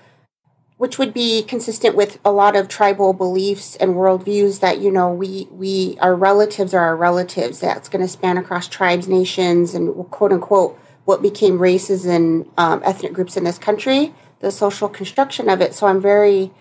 which 0.77 0.99
would 0.99 1.13
be 1.13 1.43
consistent 1.43 1.95
with 1.95 2.19
a 2.25 2.31
lot 2.31 2.55
of 2.57 2.67
tribal 2.67 3.13
beliefs 3.13 3.75
and 3.77 3.95
worldviews 3.95 4.59
that 4.61 4.81
you 4.81 4.91
know 4.91 5.11
we 5.13 5.47
we 5.51 5.97
our 6.01 6.15
relatives 6.15 6.73
are 6.73 6.83
our 6.85 6.97
relatives. 6.97 7.61
That's 7.61 7.89
going 7.89 8.03
to 8.03 8.09
span 8.09 8.37
across 8.37 8.67
tribes, 8.67 9.07
nations, 9.07 9.75
and 9.75 9.95
quote 10.11 10.33
unquote 10.33 10.79
what 11.05 11.21
became 11.23 11.59
races 11.59 12.05
and 12.05 12.49
um, 12.57 12.81
ethnic 12.85 13.13
groups 13.13 13.37
in 13.37 13.45
this 13.45 13.57
country. 13.59 14.13
The 14.41 14.51
social 14.51 14.89
construction 14.89 15.49
of 15.49 15.61
it. 15.61 15.73
So 15.73 15.87
I'm 15.87 16.01
very 16.01 16.51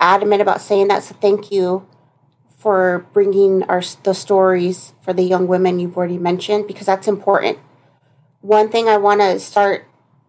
adamant 0.00 0.42
about 0.42 0.60
saying 0.60 0.88
that. 0.88 1.04
So 1.04 1.14
thank 1.20 1.52
you 1.52 1.86
for 2.62 3.04
bringing 3.12 3.64
our 3.64 3.82
the 4.04 4.14
stories 4.14 4.92
for 5.02 5.12
the 5.12 5.24
young 5.24 5.48
women 5.48 5.80
you've 5.80 5.96
already 5.96 6.16
mentioned 6.16 6.68
because 6.68 6.86
that's 6.86 7.08
important. 7.08 7.58
One 8.40 8.68
thing 8.68 8.88
I 8.88 8.98
want 8.98 9.20
to 9.20 9.40
start 9.40 9.86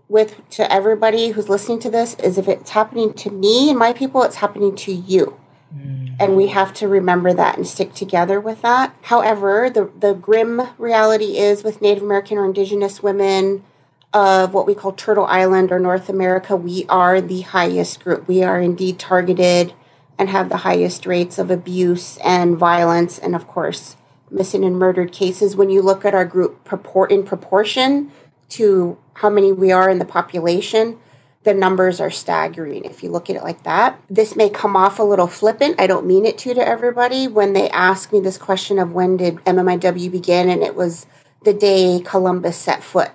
with 0.09 0.41
to 0.49 0.71
everybody 0.71 1.29
who's 1.29 1.47
listening 1.47 1.79
to 1.81 1.91
this 1.91 2.15
is 2.15 2.39
if 2.39 2.47
it's 2.47 2.71
happening 2.71 3.13
to 3.13 3.29
me 3.29 3.69
and 3.69 3.77
my 3.77 3.93
people, 3.93 4.23
it's 4.23 4.37
happening 4.37 4.75
to 4.77 4.91
you. 4.91 5.39
Mm. 5.75 6.15
And 6.19 6.35
we 6.35 6.47
have 6.47 6.73
to 6.75 6.87
remember 6.87 7.33
that 7.33 7.57
and 7.57 7.67
stick 7.67 7.93
together 7.93 8.39
with 8.39 8.63
that. 8.63 8.95
However, 9.03 9.69
the, 9.69 9.91
the 9.99 10.13
grim 10.13 10.61
reality 10.79 11.37
is 11.37 11.63
with 11.63 11.81
Native 11.83 12.03
American 12.03 12.39
or 12.39 12.45
Indigenous 12.45 13.03
women 13.03 13.63
of 14.11 14.53
what 14.53 14.65
we 14.65 14.73
call 14.73 14.91
Turtle 14.91 15.25
Island 15.25 15.71
or 15.71 15.79
North 15.79 16.09
America, 16.09 16.55
we 16.55 16.85
are 16.89 17.21
the 17.21 17.41
highest 17.41 18.03
group. 18.03 18.27
We 18.27 18.43
are 18.43 18.59
indeed 18.59 18.97
targeted 18.97 19.73
and 20.17 20.29
have 20.29 20.49
the 20.49 20.57
highest 20.57 21.05
rates 21.05 21.37
of 21.37 21.49
abuse 21.49 22.17
and 22.17 22.57
violence, 22.57 23.17
and 23.17 23.35
of 23.35 23.47
course, 23.47 23.95
missing 24.29 24.63
and 24.63 24.77
murdered 24.77 25.11
cases. 25.11 25.55
When 25.55 25.69
you 25.69 25.81
look 25.81 26.05
at 26.05 26.15
our 26.15 26.25
group 26.25 26.63
purport 26.63 27.11
in 27.11 27.23
proportion 27.23 28.11
to 28.49 28.97
how 29.15 29.29
many 29.29 29.51
we 29.51 29.71
are 29.71 29.89
in 29.89 29.99
the 29.99 30.05
population, 30.05 30.99
the 31.43 31.53
numbers 31.53 31.99
are 31.99 32.11
staggering 32.11 32.85
if 32.85 33.03
you 33.03 33.09
look 33.09 33.29
at 33.29 33.35
it 33.35 33.43
like 33.43 33.63
that. 33.63 33.99
This 34.09 34.35
may 34.35 34.49
come 34.49 34.75
off 34.75 34.99
a 34.99 35.03
little 35.03 35.27
flippant. 35.27 35.79
I 35.79 35.87
don't 35.87 36.07
mean 36.07 36.25
it 36.25 36.37
to 36.39 36.53
to 36.53 36.65
everybody 36.65 37.27
when 37.27 37.53
they 37.53 37.69
ask 37.69 38.13
me 38.13 38.19
this 38.19 38.37
question 38.37 38.79
of 38.79 38.93
when 38.93 39.17
did 39.17 39.35
MMIW 39.37 40.11
begin, 40.11 40.49
and 40.49 40.63
it 40.63 40.75
was 40.75 41.05
the 41.43 41.53
day 41.53 42.01
Columbus 42.03 42.57
set 42.57 42.83
foot, 42.83 43.11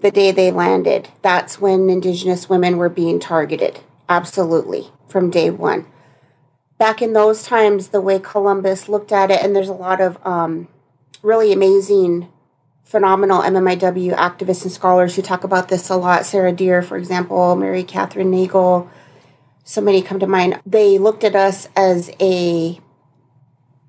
the 0.00 0.10
day 0.10 0.30
they 0.30 0.52
landed. 0.52 1.08
That's 1.22 1.60
when 1.60 1.90
Indigenous 1.90 2.48
women 2.48 2.76
were 2.76 2.88
being 2.88 3.18
targeted. 3.18 3.80
Absolutely, 4.08 4.90
from 5.08 5.30
day 5.30 5.50
one 5.50 5.86
back 6.82 7.00
in 7.00 7.12
those 7.12 7.44
times, 7.44 7.90
the 7.90 8.00
way 8.00 8.18
Columbus 8.18 8.88
looked 8.88 9.12
at 9.12 9.30
it, 9.30 9.40
and 9.40 9.54
there's 9.54 9.68
a 9.68 9.72
lot 9.72 10.00
of 10.00 10.18
um, 10.26 10.66
really 11.22 11.52
amazing, 11.52 12.28
phenomenal 12.82 13.40
MMIW 13.40 14.16
activists 14.16 14.64
and 14.64 14.72
scholars 14.72 15.14
who 15.14 15.22
talk 15.22 15.44
about 15.44 15.68
this 15.68 15.88
a 15.90 15.94
lot. 15.94 16.26
Sarah 16.26 16.50
Deer, 16.50 16.82
for 16.82 16.96
example, 16.96 17.54
Mary 17.54 17.84
Kathryn 17.84 18.30
Nagle, 18.30 18.90
so 19.62 19.80
many 19.80 20.02
come 20.02 20.18
to 20.18 20.26
mind. 20.26 20.60
They 20.66 20.98
looked 20.98 21.22
at 21.22 21.36
us 21.36 21.68
as 21.76 22.10
a 22.20 22.80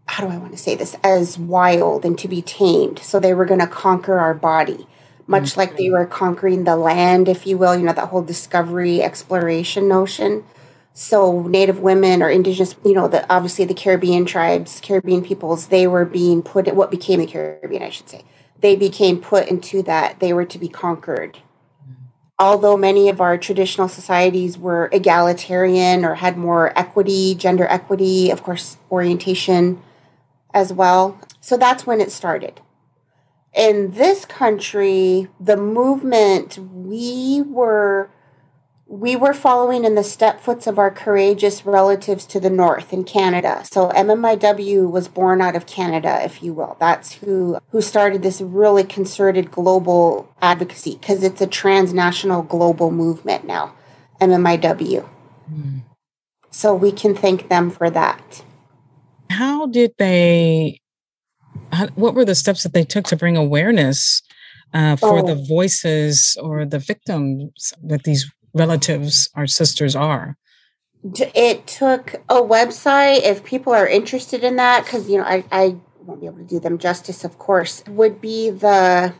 how 0.05 0.27
do 0.27 0.31
I 0.31 0.37
want 0.37 0.51
to 0.51 0.59
say 0.59 0.75
this? 0.75 0.95
As 1.03 1.39
wild 1.39 2.05
and 2.05 2.15
to 2.19 2.27
be 2.27 2.43
tamed. 2.43 2.99
So 2.99 3.19
they 3.19 3.33
were 3.33 3.45
going 3.45 3.59
to 3.59 3.65
conquer 3.65 4.19
our 4.19 4.35
body, 4.35 4.85
much 5.25 5.43
mm-hmm. 5.45 5.61
like 5.61 5.77
they 5.77 5.89
were 5.89 6.05
conquering 6.05 6.65
the 6.65 6.75
land, 6.75 7.27
if 7.27 7.47
you 7.47 7.57
will, 7.57 7.75
you 7.75 7.81
know, 7.81 7.93
that 7.93 8.09
whole 8.09 8.21
discovery 8.21 9.01
exploration 9.01 9.87
notion. 9.87 10.43
So 10.93 11.41
Native 11.47 11.79
women 11.79 12.21
or 12.21 12.29
indigenous, 12.29 12.75
you 12.85 12.93
know, 12.93 13.07
the 13.07 13.31
obviously 13.33 13.65
the 13.65 13.73
Caribbean 13.73 14.25
tribes, 14.25 14.79
Caribbean 14.79 15.23
peoples, 15.23 15.67
they 15.67 15.87
were 15.87 16.05
being 16.05 16.43
put 16.43 16.73
what 16.75 16.91
became 16.91 17.19
the 17.19 17.25
Caribbean, 17.25 17.81
I 17.81 17.89
should 17.89 18.09
say. 18.09 18.23
They 18.59 18.75
became 18.75 19.19
put 19.19 19.47
into 19.47 19.81
that 19.83 20.19
they 20.19 20.33
were 20.33 20.45
to 20.45 20.57
be 20.59 20.69
conquered. 20.69 21.39
Although 22.37 22.77
many 22.77 23.09
of 23.09 23.21
our 23.21 23.37
traditional 23.37 23.87
societies 23.87 24.57
were 24.57 24.89
egalitarian 24.91 26.05
or 26.05 26.15
had 26.15 26.37
more 26.37 26.77
equity, 26.77 27.35
gender 27.35 27.67
equity, 27.67 28.29
of 28.29 28.43
course, 28.43 28.77
orientation 28.91 29.81
as 30.53 30.71
well. 30.71 31.19
So 31.41 31.57
that's 31.57 31.87
when 31.87 32.01
it 32.01 32.11
started. 32.11 32.61
In 33.53 33.91
this 33.91 34.25
country, 34.25 35.27
the 35.39 35.57
movement, 35.57 36.57
we 36.57 37.43
were 37.45 38.09
we 38.93 39.15
were 39.15 39.33
following 39.33 39.85
in 39.85 39.95
the 39.95 40.01
stepfoots 40.01 40.67
of 40.67 40.77
our 40.77 40.91
courageous 40.91 41.65
relatives 41.65 42.27
to 42.27 42.39
the 42.39 42.49
north 42.49 42.93
in 42.93 43.03
Canada. 43.03 43.63
So 43.71 43.89
MMIW 43.89 44.89
was 44.89 45.07
born 45.07 45.41
out 45.41 45.55
of 45.55 45.65
Canada, 45.65 46.21
if 46.23 46.43
you 46.43 46.53
will. 46.53 46.77
That's 46.79 47.13
who 47.13 47.57
who 47.71 47.81
started 47.81 48.21
this 48.21 48.39
really 48.39 48.83
concerted 48.83 49.49
global 49.49 50.31
advocacy 50.43 50.97
because 50.97 51.23
it's 51.23 51.41
a 51.41 51.47
transnational 51.47 52.43
global 52.43 52.91
movement 52.91 53.45
now. 53.47 53.73
MMIW. 54.21 55.09
Mm. 55.51 55.81
So 56.51 56.75
we 56.75 56.91
can 56.91 57.15
thank 57.15 57.49
them 57.49 57.71
for 57.71 57.89
that. 57.89 58.43
How 59.31 59.65
did 59.65 59.93
they? 59.97 60.81
How, 61.71 61.87
what 61.95 62.13
were 62.13 62.25
the 62.25 62.35
steps 62.35 62.61
that 62.61 62.73
they 62.73 62.83
took 62.83 63.05
to 63.05 63.15
bring 63.15 63.37
awareness 63.37 64.21
uh, 64.71 64.97
for 64.97 65.19
oh. 65.19 65.25
the 65.25 65.43
voices 65.49 66.37
or 66.39 66.63
the 66.63 66.77
victims 66.77 67.73
that 67.81 68.03
these 68.03 68.31
relatives 68.53 69.29
our 69.35 69.47
sisters 69.47 69.95
are. 69.95 70.37
It 71.35 71.67
took 71.67 72.15
a 72.29 72.35
website 72.35 73.23
if 73.23 73.43
people 73.43 73.73
are 73.73 73.87
interested 73.87 74.43
in 74.43 74.55
that 74.55 74.85
because 74.85 75.09
you 75.09 75.17
know 75.17 75.25
I, 75.25 75.43
I 75.51 75.75
won't 75.99 76.21
be 76.21 76.27
able 76.27 76.37
to 76.37 76.43
do 76.45 76.59
them 76.59 76.77
justice 76.77 77.25
of 77.25 77.37
course 77.37 77.83
would 77.87 78.21
be 78.21 78.49
the 78.49 79.13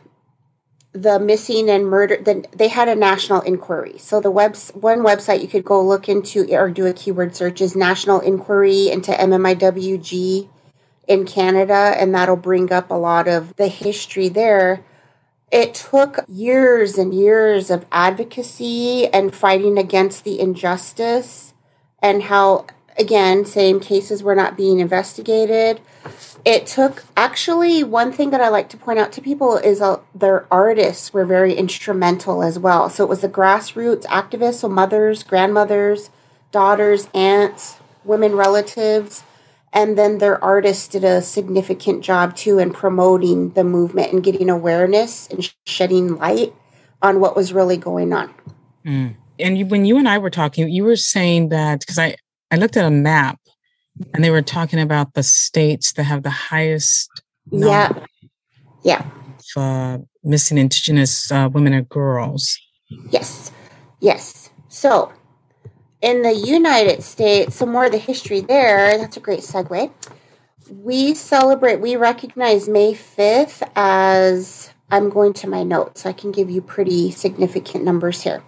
the 0.92 1.18
missing 1.18 1.68
and 1.68 1.86
murder 1.86 2.16
then 2.16 2.46
they 2.56 2.68
had 2.68 2.88
a 2.88 2.94
national 2.94 3.42
inquiry. 3.42 3.98
So 3.98 4.20
the 4.20 4.30
webs 4.30 4.70
one 4.70 5.00
website 5.00 5.42
you 5.42 5.48
could 5.48 5.64
go 5.64 5.84
look 5.84 6.08
into 6.08 6.46
or 6.54 6.70
do 6.70 6.86
a 6.86 6.94
keyword 6.94 7.36
search 7.36 7.60
is 7.60 7.76
national 7.76 8.20
inquiry 8.20 8.88
into 8.88 9.12
mmiwg 9.12 10.48
in 11.06 11.26
canada 11.26 11.94
and 11.98 12.14
that'll 12.14 12.36
bring 12.36 12.72
up 12.72 12.90
a 12.90 12.94
lot 12.94 13.28
of 13.28 13.54
the 13.56 13.68
history 13.68 14.30
there 14.30 14.82
it 15.54 15.72
took 15.72 16.18
years 16.28 16.98
and 16.98 17.14
years 17.14 17.70
of 17.70 17.86
advocacy 17.92 19.06
and 19.06 19.32
fighting 19.32 19.78
against 19.78 20.24
the 20.24 20.40
injustice 20.40 21.54
and 22.02 22.24
how 22.24 22.66
again 22.98 23.44
same 23.44 23.78
cases 23.78 24.22
were 24.22 24.34
not 24.34 24.56
being 24.56 24.80
investigated 24.80 25.80
it 26.44 26.66
took 26.66 27.04
actually 27.16 27.82
one 27.82 28.12
thing 28.12 28.30
that 28.30 28.40
I 28.40 28.48
like 28.48 28.68
to 28.70 28.76
point 28.76 28.98
out 28.98 29.12
to 29.12 29.22
people 29.22 29.56
is 29.56 29.80
uh, 29.80 30.00
their 30.14 30.46
artists 30.50 31.10
were 31.10 31.24
very 31.24 31.54
instrumental 31.54 32.42
as 32.42 32.58
well. 32.58 32.90
So 32.90 33.02
it 33.02 33.08
was 33.08 33.22
the 33.22 33.30
grassroots 33.30 34.04
activists, 34.04 34.56
so 34.56 34.68
mothers, 34.68 35.22
grandmothers, 35.22 36.10
daughters, 36.52 37.08
aunts, 37.14 37.76
women 38.04 38.34
relatives, 38.36 39.22
and 39.74 39.98
then 39.98 40.18
their 40.18 40.42
artists 40.42 40.86
did 40.86 41.02
a 41.04 41.20
significant 41.20 42.04
job 42.04 42.36
too 42.36 42.58
in 42.60 42.72
promoting 42.72 43.50
the 43.50 43.64
movement 43.64 44.12
and 44.12 44.22
getting 44.22 44.48
awareness 44.48 45.28
and 45.28 45.52
shedding 45.66 46.16
light 46.16 46.54
on 47.02 47.20
what 47.20 47.36
was 47.36 47.52
really 47.52 47.76
going 47.76 48.12
on. 48.12 48.32
Mm. 48.86 49.16
And 49.40 49.58
you, 49.58 49.66
when 49.66 49.84
you 49.84 49.98
and 49.98 50.08
I 50.08 50.18
were 50.18 50.30
talking, 50.30 50.68
you 50.68 50.84
were 50.84 50.96
saying 50.96 51.48
that 51.48 51.80
because 51.80 51.98
I 51.98 52.16
I 52.52 52.56
looked 52.56 52.76
at 52.76 52.84
a 52.84 52.90
map 52.90 53.40
and 54.14 54.22
they 54.22 54.30
were 54.30 54.42
talking 54.42 54.80
about 54.80 55.14
the 55.14 55.24
states 55.24 55.92
that 55.94 56.04
have 56.04 56.22
the 56.22 56.30
highest 56.30 57.10
yeah. 57.50 57.92
yeah. 58.84 59.04
of, 59.56 59.62
uh, 59.62 59.98
missing 60.22 60.58
indigenous 60.58 61.32
uh, 61.32 61.48
women 61.52 61.72
and 61.72 61.88
girls. 61.88 62.56
Yes. 63.10 63.50
Yes. 64.00 64.50
So 64.68 65.12
in 66.04 66.20
the 66.20 66.34
united 66.34 67.02
states 67.02 67.56
some 67.56 67.72
more 67.72 67.86
of 67.86 67.92
the 67.92 67.98
history 67.98 68.40
there 68.40 68.98
that's 68.98 69.16
a 69.16 69.20
great 69.20 69.40
segue 69.40 69.90
we 70.68 71.14
celebrate 71.14 71.80
we 71.80 71.96
recognize 71.96 72.68
may 72.68 72.92
5th 72.92 73.66
as 73.74 74.70
i'm 74.90 75.08
going 75.08 75.32
to 75.32 75.48
my 75.48 75.62
notes 75.62 76.04
i 76.04 76.12
can 76.12 76.30
give 76.30 76.50
you 76.50 76.60
pretty 76.60 77.10
significant 77.10 77.82
numbers 77.82 78.22
here 78.22 78.42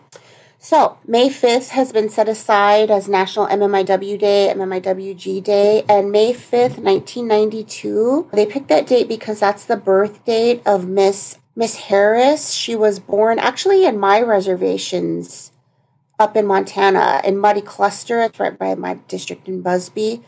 so, 0.58 0.98
May 1.06 1.28
5th 1.28 1.68
has 1.68 1.92
been 1.92 2.08
set 2.08 2.28
aside 2.28 2.90
as 2.90 3.08
National 3.08 3.46
MMIW 3.46 4.18
Day, 4.18 4.52
MMIWG 4.52 5.44
Day, 5.44 5.84
and 5.88 6.10
May 6.10 6.32
5th, 6.32 6.78
1992, 6.78 8.30
they 8.32 8.46
picked 8.46 8.66
that 8.68 8.88
date 8.88 9.06
because 9.06 9.38
that's 9.38 9.66
the 9.66 9.76
birth 9.76 10.24
date 10.24 10.62
of 10.66 10.88
Miss 10.88 11.38
Miss 11.54 11.76
Harris. 11.76 12.50
She 12.50 12.74
was 12.74 12.98
born 12.98 13.38
actually 13.38 13.84
in 13.84 14.00
my 14.00 14.20
reservations 14.20 15.52
up 16.18 16.36
in 16.36 16.46
Montana 16.46 17.20
in 17.24 17.38
Muddy 17.38 17.60
Cluster, 17.60 18.20
it's 18.22 18.40
right 18.40 18.58
by 18.58 18.74
my 18.74 18.94
district 19.08 19.48
in 19.48 19.62
Busby. 19.62 20.22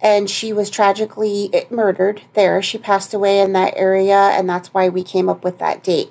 And 0.00 0.28
she 0.28 0.52
was 0.52 0.68
tragically 0.68 1.50
murdered 1.70 2.22
there. 2.34 2.60
She 2.60 2.76
passed 2.76 3.14
away 3.14 3.40
in 3.40 3.52
that 3.52 3.74
area, 3.76 4.16
and 4.16 4.48
that's 4.48 4.74
why 4.74 4.88
we 4.88 5.04
came 5.04 5.28
up 5.28 5.44
with 5.44 5.58
that 5.58 5.84
date. 5.84 6.10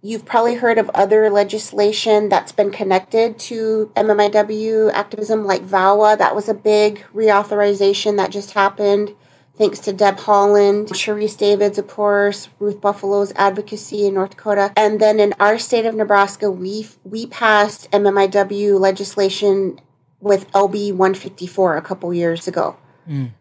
You've 0.00 0.24
probably 0.24 0.54
heard 0.54 0.78
of 0.78 0.88
other 0.90 1.28
legislation 1.28 2.28
that's 2.28 2.52
been 2.52 2.70
connected 2.70 3.36
to 3.40 3.90
MMIW 3.96 4.92
activism, 4.92 5.44
like 5.44 5.62
VAWA. 5.62 6.16
That 6.16 6.36
was 6.36 6.48
a 6.48 6.54
big 6.54 7.04
reauthorization 7.12 8.16
that 8.18 8.30
just 8.30 8.52
happened, 8.52 9.16
thanks 9.58 9.80
to 9.80 9.92
Deb 9.92 10.16
Haaland, 10.18 10.88
Sharice 10.90 11.36
Davids, 11.36 11.78
of 11.78 11.88
course, 11.88 12.48
Ruth 12.58 12.80
Buffalo's 12.80 13.32
advocacy 13.36 14.06
in 14.06 14.14
North 14.14 14.30
Dakota. 14.30 14.72
And 14.76 15.00
then 15.00 15.20
in 15.20 15.34
our 15.40 15.58
state 15.58 15.84
of 15.84 15.94
Nebraska, 15.94 16.50
we 16.50 16.86
we 17.04 17.26
passed 17.26 17.90
MMIW 17.90 18.78
legislation 18.80 19.80
with 20.20 20.50
LB 20.52 20.92
154 20.92 21.76
a 21.76 21.82
couple 21.82 22.14
years 22.14 22.48
ago. 22.48 22.76
Mm. 23.08 23.32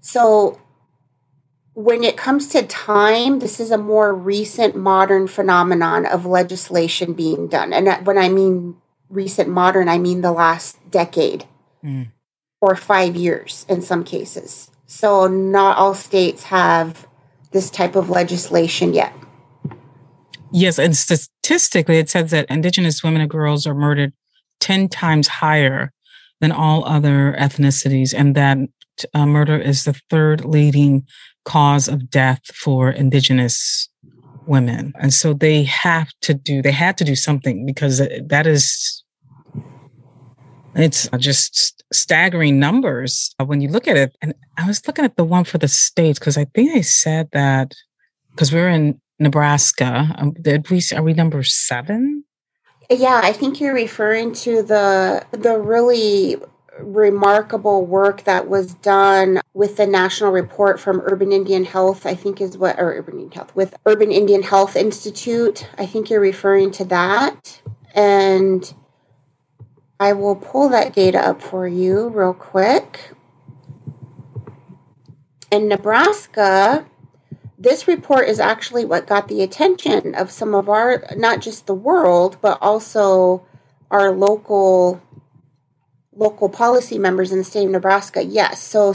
So 0.00 0.60
when 1.74 2.04
it 2.04 2.16
comes 2.16 2.48
to 2.48 2.62
time, 2.62 3.40
this 3.40 3.58
is 3.58 3.70
a 3.70 3.78
more 3.78 4.14
recent 4.14 4.76
modern 4.76 5.26
phenomenon 5.26 6.06
of 6.06 6.24
legislation 6.24 7.14
being 7.14 7.48
done. 7.48 7.72
And 7.72 8.06
when 8.06 8.18
I 8.18 8.28
mean 8.28 8.76
recent 9.08 9.48
modern, 9.48 9.88
I 9.88 9.98
mean 9.98 10.20
the 10.20 10.32
last 10.32 10.78
decade 10.90 11.46
mm. 11.84 12.10
or 12.60 12.76
five 12.76 13.16
years 13.16 13.66
in 13.68 13.82
some 13.82 14.04
cases. 14.04 14.70
So 14.94 15.26
not 15.26 15.76
all 15.76 15.92
states 15.92 16.44
have 16.44 17.08
this 17.50 17.68
type 17.68 17.96
of 17.96 18.10
legislation 18.10 18.94
yet. 18.94 19.12
Yes, 20.52 20.78
and 20.78 20.96
statistically, 20.96 21.98
it 21.98 22.08
says 22.08 22.30
that 22.30 22.48
Indigenous 22.48 23.02
women 23.02 23.20
and 23.20 23.28
girls 23.28 23.66
are 23.66 23.74
murdered 23.74 24.12
10 24.60 24.88
times 24.88 25.26
higher 25.26 25.90
than 26.40 26.52
all 26.52 26.84
other 26.84 27.34
ethnicities, 27.40 28.14
and 28.16 28.36
that 28.36 28.58
uh, 29.14 29.26
murder 29.26 29.58
is 29.58 29.82
the 29.82 30.00
third 30.10 30.44
leading 30.44 31.04
cause 31.44 31.88
of 31.88 32.08
death 32.08 32.42
for 32.54 32.88
indigenous 32.88 33.88
women 34.46 34.92
and 35.00 35.12
so 35.12 35.32
they 35.32 35.64
have 35.64 36.08
to 36.20 36.34
do 36.34 36.60
they 36.60 36.70
had 36.70 36.98
to 36.98 37.04
do 37.04 37.16
something 37.16 37.64
because 37.64 37.98
that 37.98 38.46
is 38.46 39.03
it's 40.76 41.08
just 41.18 41.84
staggering 41.92 42.58
numbers 42.58 43.34
when 43.44 43.60
you 43.60 43.68
look 43.68 43.86
at 43.86 43.96
it 43.96 44.16
and 44.22 44.34
i 44.58 44.66
was 44.66 44.86
looking 44.86 45.04
at 45.04 45.16
the 45.16 45.24
one 45.24 45.44
for 45.44 45.58
the 45.58 45.68
states 45.68 46.18
because 46.18 46.36
i 46.36 46.44
think 46.46 46.72
they 46.72 46.82
said 46.82 47.28
that 47.32 47.72
because 48.30 48.52
we're 48.52 48.68
in 48.68 49.00
nebraska 49.18 50.14
um, 50.18 50.32
did 50.40 50.68
we 50.70 50.82
are 50.94 51.02
we 51.02 51.12
number 51.12 51.42
seven 51.42 52.24
yeah 52.90 53.20
i 53.22 53.32
think 53.32 53.60
you're 53.60 53.74
referring 53.74 54.32
to 54.32 54.62
the 54.62 55.24
the 55.32 55.58
really 55.58 56.36
remarkable 56.80 57.86
work 57.86 58.24
that 58.24 58.48
was 58.48 58.74
done 58.74 59.40
with 59.52 59.76
the 59.76 59.86
national 59.86 60.32
report 60.32 60.80
from 60.80 61.00
Urban 61.04 61.32
Indian 61.32 61.64
Health, 61.64 62.06
I 62.06 62.14
think 62.14 62.40
is 62.40 62.58
what, 62.58 62.78
or 62.78 62.98
Urban 62.98 63.14
Indian 63.14 63.30
Health, 63.30 63.54
with 63.54 63.76
Urban 63.86 64.10
Indian 64.10 64.42
Health 64.42 64.76
Institute. 64.76 65.68
I 65.78 65.86
think 65.86 66.10
you're 66.10 66.20
referring 66.20 66.70
to 66.72 66.84
that. 66.86 67.62
And 67.94 68.74
I 70.04 70.12
will 70.12 70.36
pull 70.36 70.68
that 70.68 70.92
data 70.92 71.18
up 71.18 71.40
for 71.40 71.66
you 71.66 72.10
real 72.10 72.34
quick. 72.34 73.12
In 75.50 75.66
Nebraska, 75.66 76.84
this 77.56 77.88
report 77.88 78.28
is 78.28 78.38
actually 78.38 78.84
what 78.84 79.06
got 79.06 79.28
the 79.28 79.40
attention 79.40 80.14
of 80.14 80.30
some 80.30 80.54
of 80.54 80.68
our, 80.68 81.04
not 81.16 81.40
just 81.40 81.66
the 81.66 81.74
world, 81.74 82.36
but 82.42 82.58
also 82.60 83.46
our 83.90 84.12
local 84.12 85.00
local 86.14 86.50
policy 86.50 86.98
members 86.98 87.32
in 87.32 87.38
the 87.38 87.44
state 87.44 87.64
of 87.64 87.70
Nebraska, 87.70 88.22
yes. 88.22 88.62
So 88.62 88.94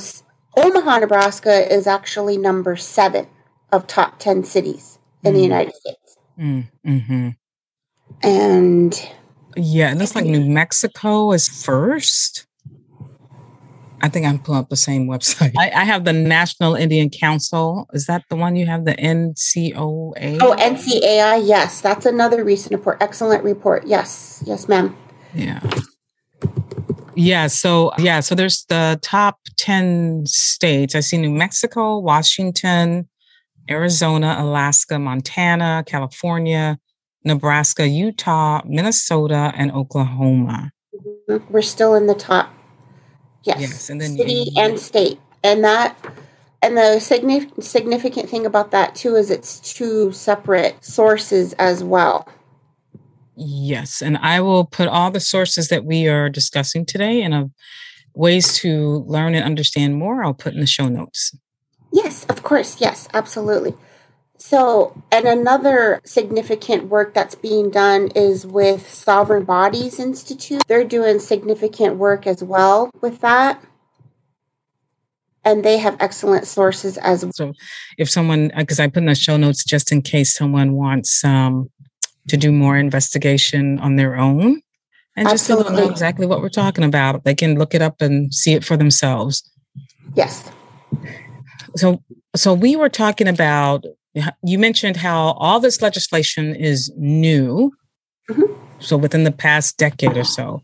Omaha, 0.56 1.00
Nebraska 1.00 1.74
is 1.74 1.88
actually 1.88 2.38
number 2.38 2.76
seven 2.76 3.26
of 3.72 3.88
top 3.88 4.19
10 4.19 4.43
cities 4.43 5.00
in 5.24 5.34
mm. 5.34 5.38
the 5.38 5.41
United 5.41 5.74
States. 5.74 6.17
Mm, 6.39 6.67
hmm 6.86 7.30
And 8.22 9.10
yeah, 9.55 9.91
it 9.91 9.97
looks 9.97 10.15
like 10.15 10.25
New 10.25 10.45
Mexico 10.45 11.31
is 11.31 11.47
first. 11.47 12.45
I 14.01 14.09
think 14.09 14.25
I'm 14.25 14.39
pulling 14.39 14.62
up 14.62 14.69
the 14.69 14.77
same 14.77 15.07
website. 15.07 15.53
I, 15.57 15.71
I, 15.71 15.83
have 15.83 16.05
the 16.05 16.13
National 16.13 16.75
Indian 16.75 17.09
Council. 17.09 17.88
Is 17.93 18.05
that 18.05 18.23
the 18.29 18.35
one 18.35 18.55
you 18.55 18.65
have? 18.65 18.85
The 18.85 18.95
NCOA? 18.95 20.39
Oh, 20.41 20.55
NCAI. 20.57 21.45
Yes, 21.45 21.81
that's 21.81 22.05
another 22.05 22.43
recent 22.43 22.73
report. 22.73 22.97
Excellent 23.01 23.43
report. 23.43 23.85
Yes, 23.85 24.41
yes, 24.45 24.67
ma'am. 24.67 24.95
Yeah. 25.33 25.59
Yeah. 27.15 27.47
So, 27.47 27.91
yeah. 27.97 28.21
So 28.21 28.35
there's 28.35 28.63
the 28.69 28.97
top 29.01 29.39
10 29.57 30.25
states. 30.25 30.95
I 30.95 31.01
see 31.01 31.17
New 31.17 31.31
Mexico, 31.31 31.99
Washington, 31.99 33.09
Arizona, 33.69 34.38
Alaska, 34.39 34.97
Montana, 34.97 35.83
California, 35.85 36.79
Nebraska, 37.23 37.88
Utah, 37.88 38.62
Minnesota, 38.65 39.51
and 39.55 39.71
Oklahoma. 39.71 40.71
Mm-hmm. 40.95 41.51
We're 41.51 41.62
still 41.62 41.95
in 41.95 42.08
the 42.08 42.15
top. 42.15 42.53
Yes. 43.43 43.62
yes 43.62 43.89
and 43.89 44.01
then 44.01 44.17
city 44.17 44.51
and 44.58 44.79
state. 44.79 45.19
And 45.43 45.63
that 45.63 45.97
and 46.62 46.75
the 46.75 46.99
significant 46.99 48.29
thing 48.29 48.45
about 48.45 48.71
that 48.71 48.95
too 48.95 49.15
is 49.15 49.32
it's 49.32 49.60
two 49.60 50.12
separate 50.12 50.84
sources 50.84 51.53
as 51.53 51.84
well. 51.84 52.27
Yes, 53.36 54.01
and 54.01 54.17
I 54.17 54.41
will 54.41 54.65
put 54.65 54.89
all 54.89 55.12
the 55.12 55.21
sources 55.21 55.69
that 55.69 55.86
we 55.86 56.10
are 56.10 56.29
discussing 56.29 56.86
today 56.86 57.21
and 57.21 57.34
of 57.34 57.51
ways 58.13 58.53
to 58.58 59.05
learn 59.08 59.34
and 59.34 59.45
understand 59.45 59.95
more. 59.95 60.21
I'll 60.21 60.34
put 60.34 60.53
in 60.53 60.60
the 60.60 60.67
show 60.67 60.89
notes. 60.89 61.34
Yes, 61.93 62.25
of 62.25 62.43
course. 62.43 62.82
Yes, 62.82 63.08
absolutely. 63.13 63.73
So, 64.41 64.99
and 65.12 65.28
another 65.28 65.99
significant 66.06 66.86
work 66.86 67.13
that's 67.13 67.36
being 67.36 67.69
done 67.69 68.08
is 68.15 68.47
with 68.47 68.89
Sovereign 68.89 69.43
Bodies 69.43 69.99
Institute. 69.99 70.63
They're 70.67 70.86
doing 70.86 71.19
significant 71.19 71.97
work 71.97 72.25
as 72.25 72.41
well 72.41 72.89
with 73.02 73.19
that. 73.19 73.62
And 75.43 75.65
they 75.65 75.78
have 75.78 75.97
excellent 75.99 76.47
sources 76.47 76.97
as 76.99 77.23
well. 77.23 77.34
So, 77.34 77.54
if 77.97 78.10
someone, 78.10 78.52
because 78.56 78.80
I 78.80 78.88
put 78.88 78.99
in 78.99 79.06
the 79.08 79.15
show 79.15 79.36
notes 79.36 79.65
just 79.65 79.91
in 79.91 80.02
case 80.02 80.34
someone 80.34 80.73
wants 80.73 81.21
um, 81.25 81.69
to 82.30 82.38
do 82.38 82.52
more 82.52 82.78
investigation 82.78 83.78
on 83.80 83.97
their 83.97 84.15
own 84.15 84.62
and 85.17 85.28
Absolutely. 85.28 85.65
just 85.65 85.75
to 85.75 85.82
know 85.82 85.91
exactly 85.91 86.25
what 86.25 86.41
we're 86.41 86.47
talking 86.47 86.86
about. 86.86 87.25
They 87.25 87.36
can 87.36 87.60
look 87.60 87.75
it 87.75 87.82
up 87.82 88.02
and 88.02 88.34
see 88.34 88.54
it 88.54 88.63
for 88.63 88.78
themselves. 88.78 89.43
Yes. 90.15 90.49
So, 91.75 92.02
so 92.38 92.54
we 92.54 92.78
were 92.78 92.89
talking 92.89 93.28
about. 93.28 93.84
You 94.43 94.60
mentioned 94.60 94.98
how 94.98 95.34
all 95.34 95.60
this 95.60 95.82
legislation 95.82 96.56
is 96.56 96.91
new. 96.98 97.72
Mm-hmm. 98.30 98.54
So 98.80 98.98
within 98.98 99.24
the 99.24 99.32
past 99.32 99.78
decade 99.78 100.17
or 100.17 100.24
so. 100.24 100.62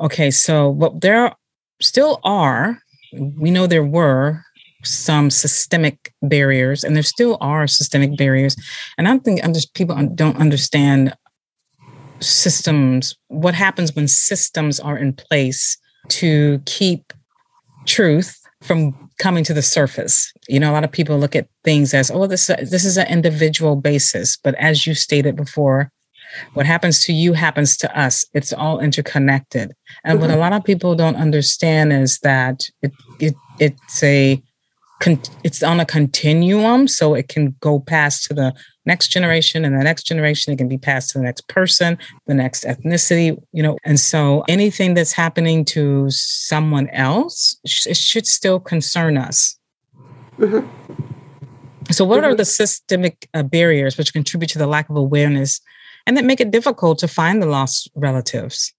Okay, 0.00 0.30
so 0.30 0.68
what 0.68 1.00
there 1.00 1.32
still 1.80 2.20
are, 2.24 2.78
we 3.12 3.50
know 3.50 3.66
there 3.66 3.84
were 3.84 4.42
some 4.82 5.30
systemic 5.30 6.12
barriers, 6.20 6.84
and 6.84 6.94
there 6.94 7.02
still 7.02 7.38
are 7.40 7.66
systemic 7.66 8.16
barriers. 8.18 8.56
And 8.98 9.08
I 9.08 9.16
think 9.18 9.42
I'm 9.42 9.54
just 9.54 9.72
people 9.74 9.96
don't 10.14 10.36
understand 10.36 11.14
systems. 12.20 13.16
What 13.28 13.54
happens 13.54 13.94
when 13.94 14.08
systems 14.08 14.80
are 14.80 14.98
in 14.98 15.14
place 15.14 15.78
to 16.08 16.60
keep 16.66 17.12
truth 17.86 18.38
from 18.62 19.10
coming 19.18 19.44
to 19.44 19.54
the 19.54 19.62
surface. 19.62 20.32
You 20.48 20.60
know, 20.60 20.70
a 20.70 20.74
lot 20.74 20.84
of 20.84 20.92
people 20.92 21.18
look 21.18 21.36
at 21.36 21.48
things 21.62 21.94
as, 21.94 22.10
oh, 22.10 22.26
this 22.26 22.46
this 22.46 22.84
is 22.84 22.96
an 22.96 23.08
individual 23.08 23.76
basis, 23.76 24.36
but 24.36 24.54
as 24.56 24.86
you 24.86 24.94
stated 24.94 25.36
before, 25.36 25.90
what 26.54 26.66
happens 26.66 27.04
to 27.04 27.12
you 27.12 27.32
happens 27.32 27.76
to 27.78 27.98
us. 27.98 28.24
It's 28.34 28.52
all 28.52 28.80
interconnected. 28.80 29.72
And 30.04 30.14
mm-hmm. 30.14 30.20
what 30.20 30.30
a 30.30 30.32
mm-hmm. 30.34 30.40
lot 30.40 30.52
of 30.52 30.64
people 30.64 30.94
don't 30.94 31.16
understand 31.16 31.92
is 31.92 32.18
that 32.20 32.68
it, 32.82 32.92
it 33.20 33.34
it's 33.58 34.02
a 34.02 34.42
it's 35.42 35.62
on 35.62 35.80
a 35.80 35.84
continuum, 35.84 36.88
so 36.88 37.14
it 37.14 37.28
can 37.28 37.54
go 37.60 37.78
past 37.78 38.24
to 38.24 38.34
the 38.34 38.54
next 38.86 39.08
generation 39.08 39.64
and 39.64 39.78
the 39.78 39.84
next 39.84 40.04
generation. 40.04 40.52
It 40.52 40.56
can 40.56 40.68
be 40.68 40.78
passed 40.78 41.10
to 41.10 41.18
the 41.18 41.24
next 41.24 41.46
person, 41.48 41.98
the 42.26 42.32
next 42.32 42.64
ethnicity, 42.64 43.36
you 43.52 43.62
know. 43.62 43.76
And 43.84 44.00
so 44.00 44.44
anything 44.48 44.94
that's 44.94 45.12
happening 45.12 45.64
to 45.66 46.06
someone 46.08 46.88
else, 46.90 47.58
it 47.64 47.96
should 47.96 48.26
still 48.26 48.58
concern 48.58 49.18
us. 49.18 49.58
Mm-hmm. 50.38 51.92
So, 51.92 52.04
what 52.04 52.22
mm-hmm. 52.22 52.32
are 52.32 52.34
the 52.34 52.44
systemic 52.44 53.28
uh, 53.34 53.42
barriers 53.42 53.98
which 53.98 54.12
contribute 54.12 54.50
to 54.50 54.58
the 54.58 54.66
lack 54.66 54.88
of 54.88 54.96
awareness 54.96 55.60
and 56.06 56.16
that 56.16 56.24
make 56.24 56.40
it 56.40 56.50
difficult 56.50 56.98
to 57.00 57.08
find 57.08 57.42
the 57.42 57.46
lost 57.46 57.90
relatives? 57.94 58.72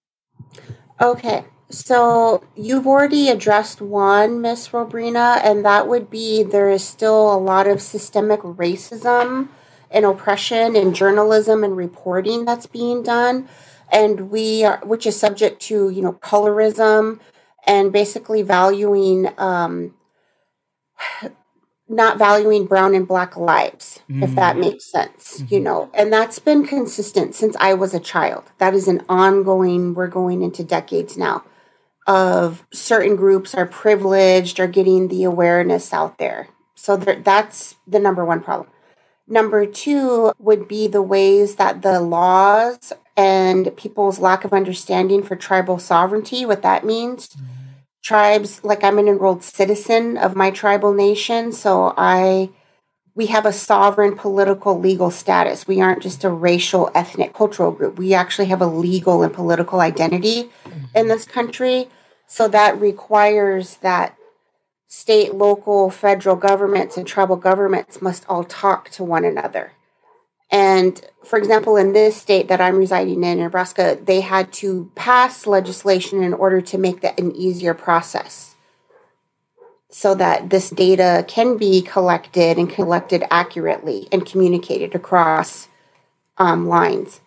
Okay. 1.01 1.45
So 1.69 2.43
you've 2.55 2.85
already 2.85 3.29
addressed 3.29 3.81
one, 3.81 4.39
Miss 4.39 4.69
Robrina, 4.69 5.41
and 5.43 5.65
that 5.65 5.87
would 5.87 6.09
be 6.09 6.43
there 6.43 6.69
is 6.69 6.83
still 6.83 7.33
a 7.33 7.39
lot 7.39 7.67
of 7.67 7.81
systemic 7.81 8.39
racism 8.41 9.49
and 9.89 10.05
oppression 10.05 10.75
in 10.75 10.93
journalism 10.93 11.63
and 11.63 11.75
reporting 11.75 12.45
that's 12.45 12.67
being 12.67 13.01
done, 13.01 13.49
and 13.91 14.29
we 14.29 14.63
are, 14.63 14.79
which 14.83 15.07
is 15.07 15.19
subject 15.19 15.59
to 15.63 15.89
you 15.89 16.01
know 16.01 16.13
colorism 16.13 17.19
and 17.65 17.91
basically 17.91 18.43
valuing 18.43 19.27
um, 19.39 19.95
not 21.87 22.17
valuing 22.17 22.65
brown 22.65 22.95
and 22.95 23.07
black 23.07 23.37
lives, 23.37 23.99
mm. 24.09 24.23
if 24.23 24.33
that 24.35 24.55
mm. 24.55 24.61
makes 24.61 24.85
sense, 24.85 25.39
mm-hmm. 25.39 25.53
you 25.53 25.59
know. 25.59 25.89
And 25.93 26.11
that's 26.11 26.39
been 26.39 26.65
consistent 26.65 27.35
since 27.35 27.55
I 27.59 27.73
was 27.73 27.93
a 27.93 27.99
child. 27.99 28.51
That 28.57 28.73
is 28.73 28.87
an 28.87 29.03
ongoing, 29.07 29.93
we're 29.93 30.07
going 30.07 30.41
into 30.41 30.63
decades 30.63 31.17
now 31.17 31.43
of 32.07 32.65
certain 32.71 33.15
groups 33.15 33.55
are 33.55 33.65
privileged 33.65 34.59
or 34.59 34.67
getting 34.67 35.07
the 35.07 35.23
awareness 35.23 35.91
out 35.91 36.17
there. 36.17 36.49
So 36.75 36.97
there, 36.97 37.19
that's 37.19 37.77
the 37.87 37.99
number 37.99 38.23
one 38.23 38.41
problem. 38.41 38.69
Number 39.27 39.65
two 39.65 40.31
would 40.37 40.67
be 40.67 40.87
the 40.87 41.01
ways 41.01 41.55
that 41.55 41.81
the 41.81 41.99
laws 41.99 42.93
and 43.17 43.75
people's 43.75 44.19
lack 44.19 44.43
of 44.43 44.53
understanding 44.53 45.23
for 45.23 45.35
tribal 45.35 45.79
sovereignty, 45.79 46.45
what 46.45 46.61
that 46.61 46.85
means. 46.85 47.29
Mm 47.29 47.54
tribes 48.05 48.63
like 48.63 48.83
i'm 48.83 48.99
an 48.99 49.07
enrolled 49.07 49.43
citizen 49.43 50.17
of 50.17 50.35
my 50.35 50.51
tribal 50.51 50.93
nation 50.93 51.51
so 51.51 51.93
i 51.97 52.49
we 53.15 53.27
have 53.27 53.45
a 53.45 53.53
sovereign 53.53 54.15
political 54.15 54.77
legal 54.77 55.09
status. 55.09 55.65
We 55.65 55.81
aren't 55.81 56.03
just 56.03 56.25
a 56.25 56.29
racial 56.29 56.91
ethnic 56.93 57.33
cultural 57.33 57.71
group. 57.71 57.97
We 57.97 58.13
actually 58.13 58.47
have 58.47 58.61
a 58.61 58.67
legal 58.67 59.23
and 59.23 59.33
political 59.33 59.79
identity 59.79 60.51
mm-hmm. 60.65 60.85
in 60.93 61.07
this 61.07 61.23
country. 61.23 61.87
So 62.27 62.49
that 62.49 62.79
requires 62.79 63.77
that 63.77 64.17
state 64.87 65.33
local 65.33 65.89
federal 65.89 66.35
governments 66.35 66.97
and 66.97 67.07
tribal 67.07 67.37
governments 67.37 68.01
must 68.01 68.25
all 68.27 68.43
talk 68.43 68.89
to 68.89 69.03
one 69.03 69.23
another 69.23 69.71
and 70.51 71.01
for 71.23 71.37
example, 71.37 71.75
in 71.75 71.93
this 71.93 72.15
state 72.15 72.47
that 72.47 72.61
I'm 72.61 72.77
residing 72.77 73.23
in, 73.23 73.39
Nebraska, 73.39 73.97
they 74.01 74.21
had 74.21 74.53
to 74.53 74.91
pass 74.95 75.47
legislation 75.47 76.21
in 76.21 76.33
order 76.33 76.61
to 76.61 76.77
make 76.77 77.01
that 77.01 77.19
an 77.19 77.35
easier 77.35 77.73
process 77.73 78.55
so 79.89 80.13
that 80.13 80.49
this 80.49 80.69
data 80.69 81.25
can 81.27 81.57
be 81.57 81.81
collected 81.81 82.57
and 82.57 82.69
collected 82.69 83.23
accurately 83.31 84.07
and 84.11 84.25
communicated 84.25 84.93
across 84.93 85.67
um, 86.37 86.67
lines. 86.67 87.21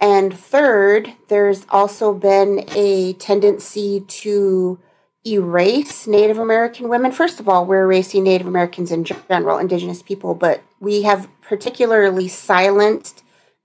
And 0.00 0.38
third, 0.38 1.14
there's 1.28 1.64
also 1.70 2.12
been 2.12 2.64
a 2.76 3.14
tendency 3.14 4.00
to 4.00 4.78
erase 5.26 6.06
Native 6.06 6.38
American 6.38 6.88
women. 6.88 7.12
First 7.12 7.40
of 7.40 7.48
all, 7.48 7.64
we're 7.64 7.82
erasing 7.82 8.24
Native 8.24 8.46
Americans 8.46 8.92
in 8.92 9.04
general, 9.04 9.58
Indigenous 9.58 10.02
people, 10.02 10.34
but 10.34 10.62
we 10.78 11.02
have 11.02 11.28
particularly 11.46 12.28
silenced 12.28 13.22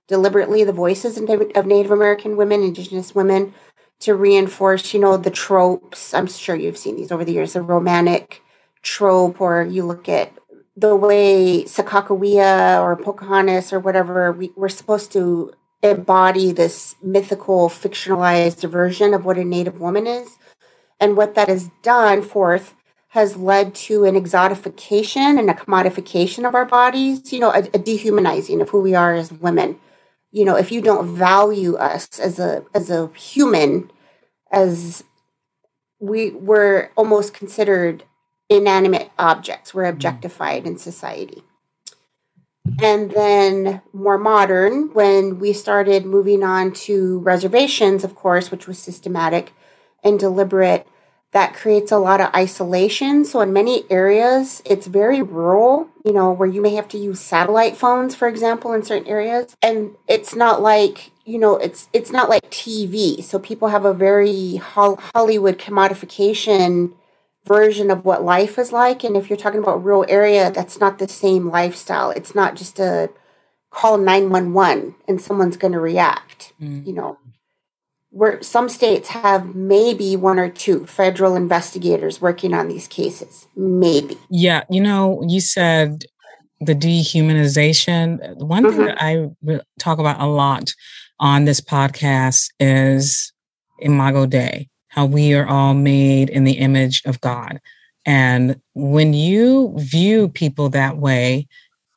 deliberately 0.07 0.63
the 0.63 0.73
voices 0.73 1.17
of 1.17 1.65
Native 1.65 1.91
American 1.91 2.35
women, 2.35 2.63
Indigenous 2.63 3.15
women, 3.15 3.53
to 3.99 4.13
reinforce, 4.13 4.93
you 4.93 4.99
know, 4.99 5.15
the 5.15 5.29
tropes. 5.29 6.13
I'm 6.13 6.27
sure 6.27 6.55
you've 6.55 6.77
seen 6.77 6.97
these 6.97 7.11
over 7.11 7.23
the 7.23 7.33
years, 7.33 7.53
the 7.53 7.61
romantic 7.61 8.41
trope, 8.81 9.39
or 9.39 9.63
you 9.63 9.85
look 9.85 10.09
at 10.09 10.33
the 10.75 10.95
way 10.95 11.63
Sacagawea 11.63 12.81
or 12.81 12.95
Pocahontas 12.97 13.71
or 13.71 13.79
whatever, 13.79 14.31
we, 14.31 14.51
we're 14.55 14.69
supposed 14.69 15.11
to 15.13 15.53
embody 15.83 16.51
this 16.51 16.95
mythical, 17.01 17.69
fictionalized 17.69 18.67
version 18.69 19.13
of 19.13 19.25
what 19.25 19.37
a 19.37 19.43
Native 19.43 19.79
woman 19.79 20.07
is 20.07 20.37
and 20.99 21.15
what 21.15 21.35
that 21.35 21.47
has 21.47 21.69
done 21.81 22.21
forth 22.21 22.75
has 23.11 23.35
led 23.35 23.75
to 23.75 24.05
an 24.05 24.15
exotification 24.15 25.37
and 25.37 25.49
a 25.49 25.53
commodification 25.53 26.47
of 26.47 26.55
our 26.55 26.65
bodies, 26.65 27.33
you 27.33 27.39
know, 27.39 27.51
a, 27.51 27.59
a, 27.73 27.77
dehumanizing 27.77 28.61
of 28.61 28.69
who 28.69 28.79
we 28.79 28.95
are 28.95 29.13
as 29.13 29.33
women. 29.33 29.77
You 30.31 30.45
know, 30.45 30.55
if 30.55 30.71
you 30.71 30.81
don't 30.81 31.13
value 31.15 31.75
us 31.75 32.19
as 32.19 32.39
a 32.39 32.63
as 32.73 32.89
a 32.89 33.09
human, 33.13 33.91
as 34.49 35.03
we 35.99 36.31
we're 36.31 36.89
almost 36.95 37.33
considered 37.33 38.03
inanimate 38.49 39.11
objects. 39.17 39.73
We're 39.73 39.83
mm-hmm. 39.83 39.93
objectified 39.93 40.65
in 40.65 40.77
society. 40.77 41.43
And 42.81 43.11
then 43.11 43.81
more 43.91 44.17
modern, 44.17 44.93
when 44.93 45.39
we 45.39 45.51
started 45.51 46.05
moving 46.05 46.43
on 46.43 46.73
to 46.85 47.19
reservations, 47.19 48.03
of 48.03 48.15
course, 48.15 48.51
which 48.51 48.67
was 48.67 48.77
systematic 48.77 49.51
and 50.03 50.19
deliberate, 50.19 50.87
that 51.31 51.53
creates 51.53 51.91
a 51.91 51.97
lot 51.97 52.19
of 52.19 52.33
isolation. 52.35 53.23
So, 53.23 53.39
in 53.41 53.53
many 53.53 53.83
areas, 53.89 54.61
it's 54.65 54.87
very 54.87 55.21
rural, 55.21 55.87
you 56.05 56.11
know, 56.11 56.31
where 56.31 56.47
you 56.47 56.61
may 56.61 56.75
have 56.75 56.89
to 56.89 56.97
use 56.97 57.19
satellite 57.19 57.77
phones, 57.77 58.15
for 58.15 58.27
example, 58.27 58.73
in 58.73 58.83
certain 58.83 59.07
areas. 59.07 59.55
And 59.61 59.95
it's 60.07 60.35
not 60.35 60.61
like, 60.61 61.11
you 61.25 61.39
know, 61.39 61.55
it's 61.57 61.87
it's 61.93 62.11
not 62.11 62.29
like 62.29 62.51
TV. 62.51 63.23
So 63.23 63.39
people 63.39 63.69
have 63.69 63.85
a 63.85 63.93
very 63.93 64.57
Hollywood 64.57 65.57
commodification 65.57 66.93
version 67.45 67.89
of 67.89 68.05
what 68.05 68.23
life 68.23 68.59
is 68.59 68.71
like. 68.71 69.03
And 69.03 69.15
if 69.15 69.29
you're 69.29 69.37
talking 69.37 69.61
about 69.61 69.83
rural 69.83 70.05
area, 70.09 70.51
that's 70.51 70.79
not 70.79 70.99
the 70.99 71.07
same 71.07 71.49
lifestyle. 71.49 72.11
It's 72.11 72.35
not 72.35 72.55
just 72.55 72.77
a 72.79 73.09
call 73.71 73.97
911 73.97 74.95
and 75.07 75.21
someone's 75.21 75.55
going 75.55 75.71
to 75.71 75.79
react, 75.79 76.51
mm. 76.61 76.85
you 76.85 76.91
know 76.91 77.17
where 78.11 78.41
some 78.43 78.67
states 78.67 79.09
have 79.09 79.55
maybe 79.55 80.15
one 80.15 80.37
or 80.37 80.49
two 80.49 80.85
federal 80.85 81.35
investigators 81.35 82.21
working 82.21 82.53
on 82.53 82.67
these 82.67 82.87
cases. 82.87 83.47
Maybe. 83.55 84.17
Yeah, 84.29 84.63
you 84.69 84.81
know, 84.81 85.23
you 85.27 85.39
said 85.39 86.03
the 86.59 86.75
dehumanization. 86.75 88.35
One 88.37 88.63
mm-hmm. 88.63 88.77
thing 88.77 88.85
that 88.85 89.01
I 89.01 89.29
talk 89.79 89.97
about 89.99 90.19
a 90.19 90.27
lot 90.27 90.73
on 91.19 91.45
this 91.45 91.61
podcast 91.61 92.49
is 92.59 93.31
Imago 93.79 94.25
Dei, 94.25 94.67
how 94.89 95.05
we 95.05 95.33
are 95.33 95.47
all 95.47 95.73
made 95.73 96.29
in 96.29 96.43
the 96.43 96.53
image 96.53 97.01
of 97.05 97.21
God. 97.21 97.61
And 98.05 98.59
when 98.73 99.13
you 99.13 99.73
view 99.77 100.27
people 100.27 100.69
that 100.69 100.97
way, 100.97 101.47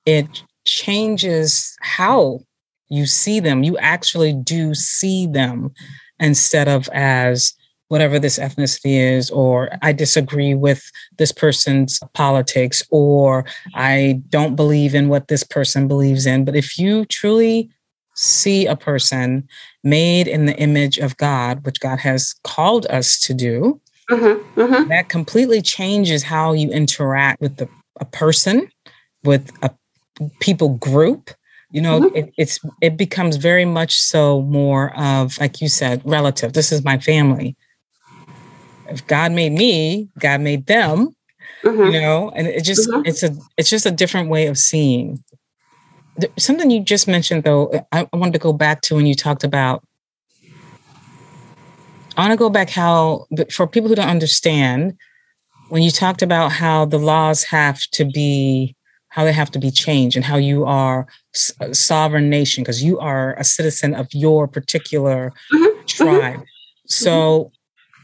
it 0.07 0.43
changes 0.65 1.77
how 1.81 2.41
you 2.89 3.07
see 3.07 3.41
them. 3.41 3.65
You 3.65 3.77
actually 3.79 4.33
do 4.33 4.75
see 4.75 5.27
them 5.27 5.73
instead 6.21 6.69
of 6.69 6.89
as 6.93 7.55
whatever 7.89 8.19
this 8.19 8.39
ethnicity 8.39 8.99
is, 8.99 9.31
or 9.31 9.71
I 9.83 9.93
disagree 9.93 10.55
with 10.55 10.83
this 11.19 11.33
person's 11.33 12.01
politics, 12.15 12.83
or 12.91 13.45
I 13.75 14.23
don't 14.31 14.57
believe 14.57 14.95
in 14.95 15.09
what 15.09 15.29
this 15.29 15.45
person 15.45 15.87
believes 15.87 16.27
in. 16.27 16.45
But 16.45 16.57
if 16.57 16.79
you 16.79 17.05
truly 17.05 17.71
see 18.15 18.67
a 18.67 18.77
person 18.77 19.47
made 19.83 20.27
in 20.27 20.47
the 20.47 20.57
image 20.57 20.99
of 20.99 21.17
God, 21.17 21.65
which 21.65 21.81
God 21.81 21.99
has 22.01 22.35
called 22.43 22.87
us 22.87 23.19
to 23.21 23.35
do, 23.35 23.81
mm-hmm, 24.11 24.61
mm-hmm. 24.61 24.89
that 24.89 25.09
completely 25.09 25.61
changes 25.61 26.23
how 26.23 26.53
you 26.53 26.71
interact 26.71 27.41
with 27.41 27.57
the, 27.57 27.69
a 28.01 28.05
person, 28.05 28.69
with 29.25 29.51
a 29.63 29.71
people 30.41 30.71
group, 30.79 31.31
you 31.75 31.83
know 31.83 32.01
mm-hmm. 32.01 32.17
it, 32.17 32.33
it's 32.39 32.59
it 32.81 32.97
becomes 32.97 33.37
very 33.37 33.65
much 33.65 33.97
so 33.97 34.41
more 34.43 34.97
of 34.99 35.39
like 35.39 35.61
you 35.61 35.69
said 35.69 36.01
relative 36.05 36.53
this 36.55 36.73
is 36.73 36.83
my 36.85 36.99
family 36.99 37.55
if 38.89 39.07
god 39.07 39.31
made 39.33 39.53
me 39.53 40.09
god 40.19 40.41
made 40.41 40.67
them 40.67 41.15
Mm-hmm. 41.65 41.93
You 41.95 42.01
know, 42.01 42.31
and 42.37 42.47
it 42.47 42.63
just 42.63 42.91
mm-hmm. 42.91 43.07
it's 43.07 43.23
a 43.23 43.35
it's 43.57 43.71
just 43.71 43.87
a 43.87 43.91
different 43.91 44.29
way 44.29 44.49
of 44.49 44.59
seeing. 44.59 45.25
Something 46.39 46.71
you 46.71 46.81
just 46.81 47.09
mentioned 47.09 47.45
though, 47.45 47.73
I, 47.91 48.07
I 48.13 48.17
wanted 48.17 48.35
to 48.35 48.39
go 48.39 48.53
back 48.53 48.83
to 48.83 48.95
when 48.95 49.07
you 49.07 49.15
talked 49.15 49.45
about 49.45 49.83
I 52.17 52.21
want 52.21 52.33
to 52.33 52.37
go 52.37 52.51
back 52.51 52.71
how, 52.71 53.27
for 53.51 53.67
people 53.67 53.89
who 53.89 53.97
don't 53.97 54.09
understand, 54.09 54.97
when 55.71 55.83
you 55.83 55.91
talked 55.91 56.23
about 56.23 56.53
how 56.53 56.85
the 56.85 56.99
laws 56.99 57.43
have 57.45 57.81
to 57.93 58.05
be, 58.05 58.77
how 59.15 59.25
they 59.25 59.33
have 59.33 59.51
to 59.53 59.59
be 59.59 59.71
changed, 59.71 60.17
and 60.17 60.25
how 60.25 60.37
you 60.37 60.65
are 60.65 61.07
a 61.61 61.75
sovereign 61.75 62.29
nation 62.29 62.63
because 62.63 62.83
you 62.83 62.99
are 62.99 63.35
a 63.35 63.45
citizen 63.45 63.95
of 63.95 64.09
your 64.13 64.47
particular 64.49 65.33
mm-hmm. 65.53 65.65
mm-hmm. 65.65 65.87
tribe. 65.87 66.35
Mm-hmm. 66.35 66.45
So 66.87 67.51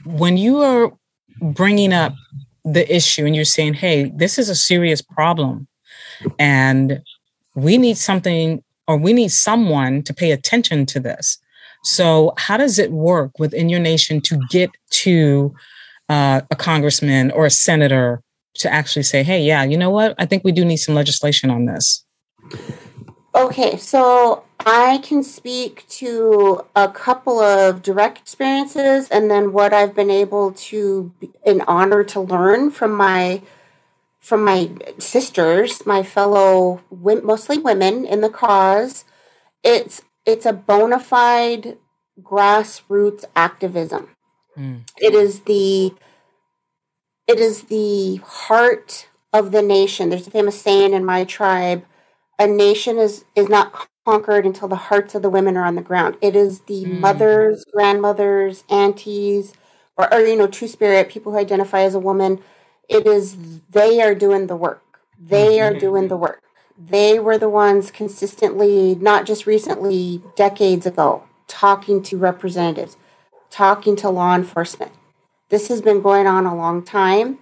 when 0.05 0.37
you 0.37 0.61
are 0.61 0.93
bringing 1.41 1.93
up 1.93 2.15
the 2.65 2.85
issue 2.95 3.25
and 3.25 3.35
you're 3.35 3.45
saying, 3.45 3.75
hey, 3.75 4.13
this 4.15 4.39
is 4.39 4.49
a 4.49 4.55
serious 4.55 5.03
problem, 5.03 5.67
and 6.39 7.03
we 7.55 7.79
need 7.79 7.97
something 7.97 8.63
or 8.87 8.97
we 8.97 9.13
need 9.13 9.31
someone 9.31 10.03
to 10.03 10.13
pay 10.13 10.33
attention 10.33 10.85
to 10.85 11.01
this 11.01 11.39
so, 11.83 12.35
how 12.37 12.57
does 12.57 12.79
it 12.79 12.93
work 12.93 13.39
within 13.39 13.69
your 13.69 13.81
nation 13.81 14.21
to 14.23 14.39
get 14.51 14.71
to 14.91 15.55
uh, 16.09 16.43
a 16.51 16.57
congressman 16.57 17.31
or 17.31 17.47
a 17.47 17.51
senator 17.51 18.23
to 18.55 18.73
actually 18.73 19.03
say, 19.05 19.23
hey, 19.23 19.43
yeah, 19.43 19.65
you 19.65 19.77
know 19.77 19.91
what? 19.91 20.15
I 20.19 20.27
think 20.27 20.45
we 20.45 20.53
do 20.53 20.65
need 20.65 20.79
some 20.79 20.95
legislation 20.95 21.51
on 21.51 21.67
this? 21.67 22.05
Okay, 23.35 23.77
so 23.77 24.45
I 24.59 24.99
can 24.99 25.23
speak 25.23 25.87
to 25.89 26.65
a 26.75 26.89
couple 26.89 27.39
of 27.41 27.83
direct 27.83 28.19
experiences 28.19 29.09
and 29.09 29.31
then 29.31 29.53
what 29.53 29.73
I've 29.73 29.95
been 29.95 30.11
able 30.11 30.53
to, 30.53 31.13
in 31.47 31.61
honor 31.63 32.03
to 32.05 32.21
learn 32.21 32.71
from 32.71 32.93
my 32.93 33.43
from 34.21 34.45
my 34.45 34.71
sisters, 34.99 35.87
my 35.87 36.03
fellow 36.03 36.83
mostly 36.91 37.59
women 37.59 38.05
in 38.05 38.21
the 38.21 38.29
cause. 38.29 39.05
It's 39.65 40.03
it's 40.27 40.45
a 40.47 40.53
bona 40.53 41.01
fide 41.01 41.79
grassroots 42.21 43.25
activism. 43.35 44.09
Mm. 44.57 44.83
It 44.99 45.15
is 45.15 45.41
the 45.41 45.95
it 47.31 47.41
is 47.41 47.65
the 47.65 48.17
heart 48.25 49.09
of 49.33 49.53
the 49.53 49.63
nation. 49.63 50.11
There's 50.11 50.27
a 50.27 50.31
famous 50.31 50.61
saying 50.61 50.93
in 50.93 51.05
my 51.05 51.25
tribe: 51.25 51.85
"A 52.39 52.47
nation 52.47 52.99
is 52.99 53.25
is 53.35 53.49
not 53.49 53.89
conquered 54.05 54.47
until 54.47 54.69
the 54.69 54.77
hearts 54.77 55.15
of 55.15 55.23
the 55.23 55.31
women 55.31 55.57
are 55.57 55.65
on 55.65 55.77
the 55.77 55.83
ground." 55.83 56.17
It 56.21 56.37
is 56.37 56.61
the 56.63 56.85
mm. 56.85 57.01
mothers, 57.01 57.65
grandmothers, 57.73 58.65
aunties, 58.69 59.53
or, 59.97 60.13
or 60.13 60.21
you 60.21 60.37
know, 60.37 60.47
two 60.47 60.69
spirit 60.69 61.09
people 61.09 61.33
who 61.33 61.39
identify 61.39 61.83
as 61.83 61.95
a 61.95 62.01
woman. 62.01 62.41
It 62.89 63.07
is 63.07 63.37
they 63.71 64.01
are 64.03 64.15
doing 64.15 64.47
the 64.47 64.57
work. 64.57 64.83
They 65.19 65.59
mm-hmm. 65.59 65.77
are 65.77 65.79
doing 65.79 66.09
the 66.09 66.17
work 66.17 66.43
they 66.89 67.19
were 67.19 67.37
the 67.37 67.49
ones 67.49 67.91
consistently, 67.91 68.95
not 68.95 69.27
just 69.27 69.47
recently, 69.47 70.23
decades 70.35 70.87
ago, 70.87 71.25
talking 71.47 72.03
to 72.05 72.17
representatives, 72.17 72.97
talking 73.51 73.97
to 73.97 74.09
law 74.09 74.35
enforcement. 74.35 74.93
This 75.51 75.69
has 75.69 75.83
been 75.83 76.01
going 76.01 76.27
on 76.27 76.47
a 76.47 76.57
long 76.57 76.83
time. 76.83 77.39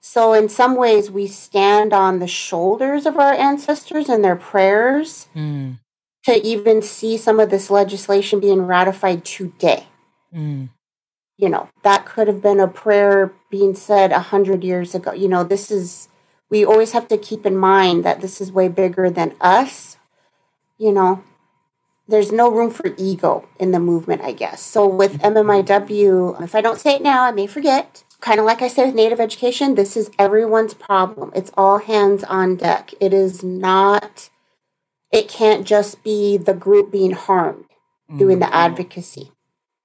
So, 0.00 0.32
in 0.32 0.48
some 0.48 0.76
ways, 0.76 1.10
we 1.10 1.26
stand 1.26 1.92
on 1.92 2.20
the 2.20 2.28
shoulders 2.28 3.04
of 3.04 3.18
our 3.18 3.32
ancestors 3.32 4.08
and 4.08 4.22
their 4.22 4.36
prayers 4.36 5.28
mm. 5.34 5.78
to 6.24 6.46
even 6.46 6.82
see 6.82 7.16
some 7.16 7.40
of 7.40 7.50
this 7.50 7.68
legislation 7.68 8.38
being 8.38 8.62
ratified 8.62 9.24
today. 9.24 9.86
Mm. 10.32 10.68
You 11.36 11.48
know, 11.48 11.68
that 11.82 12.06
could 12.06 12.28
have 12.28 12.42
been 12.42 12.60
a 12.60 12.68
prayer 12.68 13.32
being 13.50 13.74
said 13.74 14.12
a 14.12 14.20
hundred 14.20 14.62
years 14.62 14.94
ago. 14.94 15.12
You 15.12 15.28
know, 15.28 15.42
this 15.42 15.70
is 15.70 16.08
we 16.50 16.64
always 16.64 16.92
have 16.92 17.08
to 17.08 17.18
keep 17.18 17.44
in 17.44 17.56
mind 17.56 18.04
that 18.04 18.20
this 18.20 18.40
is 18.40 18.52
way 18.52 18.68
bigger 18.68 19.10
than 19.10 19.34
us. 19.40 19.96
You 20.78 20.92
know, 20.92 21.24
there's 22.08 22.32
no 22.32 22.50
room 22.50 22.70
for 22.70 22.94
ego 22.96 23.46
in 23.58 23.70
the 23.72 23.80
movement, 23.80 24.22
I 24.22 24.32
guess. 24.32 24.62
So 24.62 24.86
with 24.86 25.20
MMIW, 25.20 26.42
if 26.42 26.54
I 26.54 26.60
don't 26.60 26.80
say 26.80 26.96
it 26.96 27.02
now, 27.02 27.24
I 27.24 27.32
may 27.32 27.46
forget. 27.46 28.02
Kind 28.20 28.40
of 28.40 28.46
like 28.46 28.62
I 28.62 28.68
said 28.68 28.86
with 28.86 28.94
Native 28.94 29.20
education, 29.20 29.74
this 29.74 29.96
is 29.96 30.10
everyone's 30.18 30.74
problem. 30.74 31.30
It's 31.34 31.52
all 31.54 31.78
hands 31.78 32.24
on 32.24 32.56
deck. 32.56 32.92
It 33.00 33.14
is 33.14 33.44
not, 33.44 34.30
it 35.12 35.28
can't 35.28 35.66
just 35.66 36.02
be 36.02 36.36
the 36.36 36.54
group 36.54 36.90
being 36.90 37.12
harmed 37.12 37.66
doing 38.16 38.38
the 38.38 38.46
mm-hmm. 38.46 38.54
advocacy. 38.54 39.30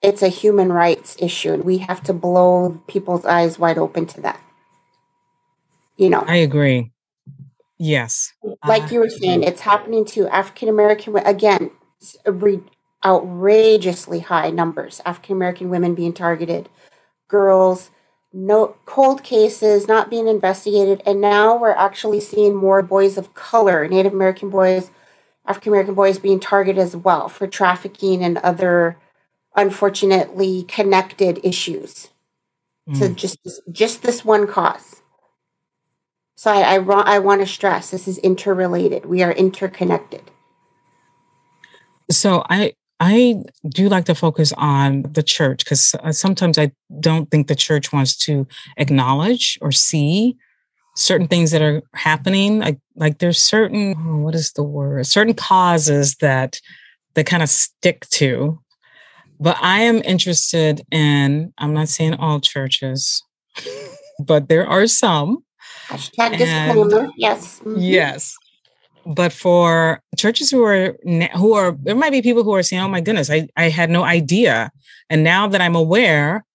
It's 0.01 0.23
a 0.23 0.29
human 0.29 0.71
rights 0.71 1.15
issue, 1.19 1.53
and 1.53 1.63
we 1.63 1.79
have 1.79 2.01
to 2.03 2.13
blow 2.13 2.81
people's 2.87 3.25
eyes 3.25 3.59
wide 3.59 3.77
open 3.77 4.05
to 4.07 4.21
that 4.21 4.39
you 5.97 6.09
know. 6.09 6.23
I 6.27 6.37
agree. 6.37 6.91
Yes. 7.77 8.31
Like 8.65 8.91
you 8.91 8.99
were 8.99 9.09
saying, 9.09 9.43
it's 9.43 9.61
happening 9.61 10.05
to 10.05 10.27
African 10.27 10.69
American 10.69 11.15
again, 11.17 11.71
outrageously 13.05 14.19
high 14.19 14.49
numbers. 14.49 15.01
African 15.05 15.35
American 15.35 15.69
women 15.69 15.95
being 15.95 16.13
targeted, 16.13 16.69
girls, 17.27 17.89
no 18.31 18.75
cold 18.85 19.23
cases 19.23 19.87
not 19.87 20.09
being 20.09 20.27
investigated, 20.27 21.01
and 21.05 21.21
now 21.21 21.55
we're 21.55 21.71
actually 21.71 22.19
seeing 22.19 22.55
more 22.55 22.81
boys 22.81 23.17
of 23.17 23.33
color, 23.33 23.87
Native 23.87 24.13
American 24.13 24.49
boys, 24.49 24.89
African 25.45 25.71
American 25.71 25.93
boys 25.93 26.17
being 26.17 26.39
targeted 26.39 26.81
as 26.81 26.95
well 26.95 27.29
for 27.29 27.47
trafficking 27.47 28.23
and 28.23 28.37
other 28.39 28.97
unfortunately 29.55 30.63
connected 30.63 31.39
issues 31.43 32.09
mm. 32.89 32.97
to 32.97 33.09
just 33.09 33.37
just 33.71 34.01
this 34.01 34.25
one 34.25 34.47
cause. 34.47 35.01
So 36.35 36.51
I, 36.51 36.75
I, 36.75 37.15
I 37.15 37.19
want 37.19 37.41
to 37.41 37.47
stress 37.47 37.91
this 37.91 38.07
is 38.07 38.17
interrelated. 38.19 39.05
We 39.05 39.21
are 39.21 39.31
interconnected. 39.31 40.31
So 42.13 42.43
I 42.49 42.73
I 42.99 43.43
do 43.67 43.89
like 43.89 44.05
to 44.05 44.15
focus 44.15 44.53
on 44.55 45.03
the 45.11 45.23
church 45.23 45.65
because 45.65 45.93
uh, 46.03 46.11
sometimes 46.11 46.57
I 46.57 46.71
don't 46.99 47.29
think 47.29 47.47
the 47.47 47.55
church 47.55 47.91
wants 47.91 48.15
to 48.25 48.47
acknowledge 48.77 49.57
or 49.61 49.71
see 49.71 50.37
certain 50.95 51.27
things 51.27 51.51
that 51.51 51.61
are 51.61 51.81
happening. 51.93 52.59
Like 52.59 52.79
like 52.95 53.19
there's 53.19 53.39
certain 53.39 53.95
oh, 53.97 54.17
what 54.17 54.35
is 54.35 54.53
the 54.53 54.63
word? 54.63 55.05
Certain 55.07 55.33
causes 55.33 56.15
that 56.15 56.59
that 57.15 57.25
kind 57.25 57.43
of 57.43 57.49
stick 57.49 58.07
to. 58.11 58.59
But 59.39 59.57
I 59.61 59.81
am 59.81 60.01
interested 60.03 60.81
in. 60.91 61.53
I'm 61.57 61.73
not 61.73 61.89
saying 61.89 62.13
all 62.15 62.39
churches, 62.39 63.21
but 64.19 64.47
there 64.47 64.67
are 64.67 64.87
some 64.87 65.43
Hashtag 65.87 66.37
disclaimer. 66.37 67.09
Yes. 67.17 67.59
Mm-hmm. 67.59 67.79
Yes. 67.79 68.35
But 69.05 69.33
for 69.33 70.01
churches 70.17 70.49
who 70.49 70.63
are 70.63 70.95
who 71.35 71.53
are 71.53 71.75
there 71.81 71.95
might 71.95 72.11
be 72.11 72.21
people 72.21 72.43
who 72.43 72.53
are 72.55 72.63
saying, 72.63 72.81
"Oh 72.81 72.87
my 72.87 73.01
goodness, 73.01 73.29
I 73.29 73.47
I 73.57 73.69
had 73.69 73.89
no 73.89 74.03
idea," 74.03 74.71
and 75.09 75.23
now 75.23 75.47
that 75.47 75.61
I'm 75.61 75.75
aware, 75.75 76.45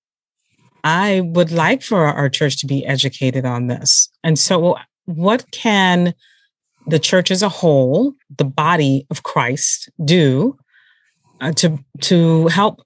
I 0.85 1.21
would 1.21 1.51
like 1.51 1.83
for 1.83 2.07
our 2.07 2.29
church 2.29 2.59
to 2.61 2.67
be 2.67 2.87
educated 2.87 3.45
on 3.45 3.67
this. 3.67 4.09
And 4.25 4.39
so, 4.39 4.77
what 5.05 5.51
can 5.51 6.15
the 6.87 6.99
church 6.99 7.31
as 7.31 7.43
a 7.43 7.49
whole, 7.49 8.15
the 8.37 8.45
body 8.45 9.07
of 9.11 9.23
Christ, 9.23 9.91
do 10.05 10.57
uh, 11.41 11.53
to 11.53 11.79
to 12.03 12.49
help 12.49 12.83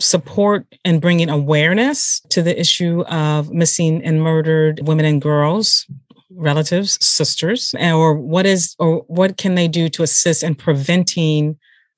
support 0.00 0.66
and 0.84 1.00
bringing 1.00 1.28
awareness 1.28 2.20
to 2.30 2.42
the 2.42 2.58
issue 2.58 3.02
of 3.02 3.50
missing 3.50 4.02
and 4.04 4.22
murdered 4.22 4.80
women 4.86 5.04
and 5.04 5.20
girls 5.20 5.86
relatives 6.30 6.98
sisters 7.04 7.74
or 7.80 8.14
what 8.14 8.46
is 8.46 8.74
or 8.78 9.04
what 9.08 9.36
can 9.36 9.54
they 9.54 9.68
do 9.68 9.88
to 9.88 10.02
assist 10.02 10.42
in 10.42 10.54
preventing 10.54 11.56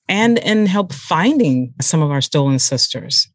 and 0.09 0.39
and 0.41 0.69
help 0.69 0.93
finding 0.93 1.73
some 1.81 2.03
of 2.03 2.11
our 2.11 2.21
stolen 2.21 2.59
sisters 2.59 3.29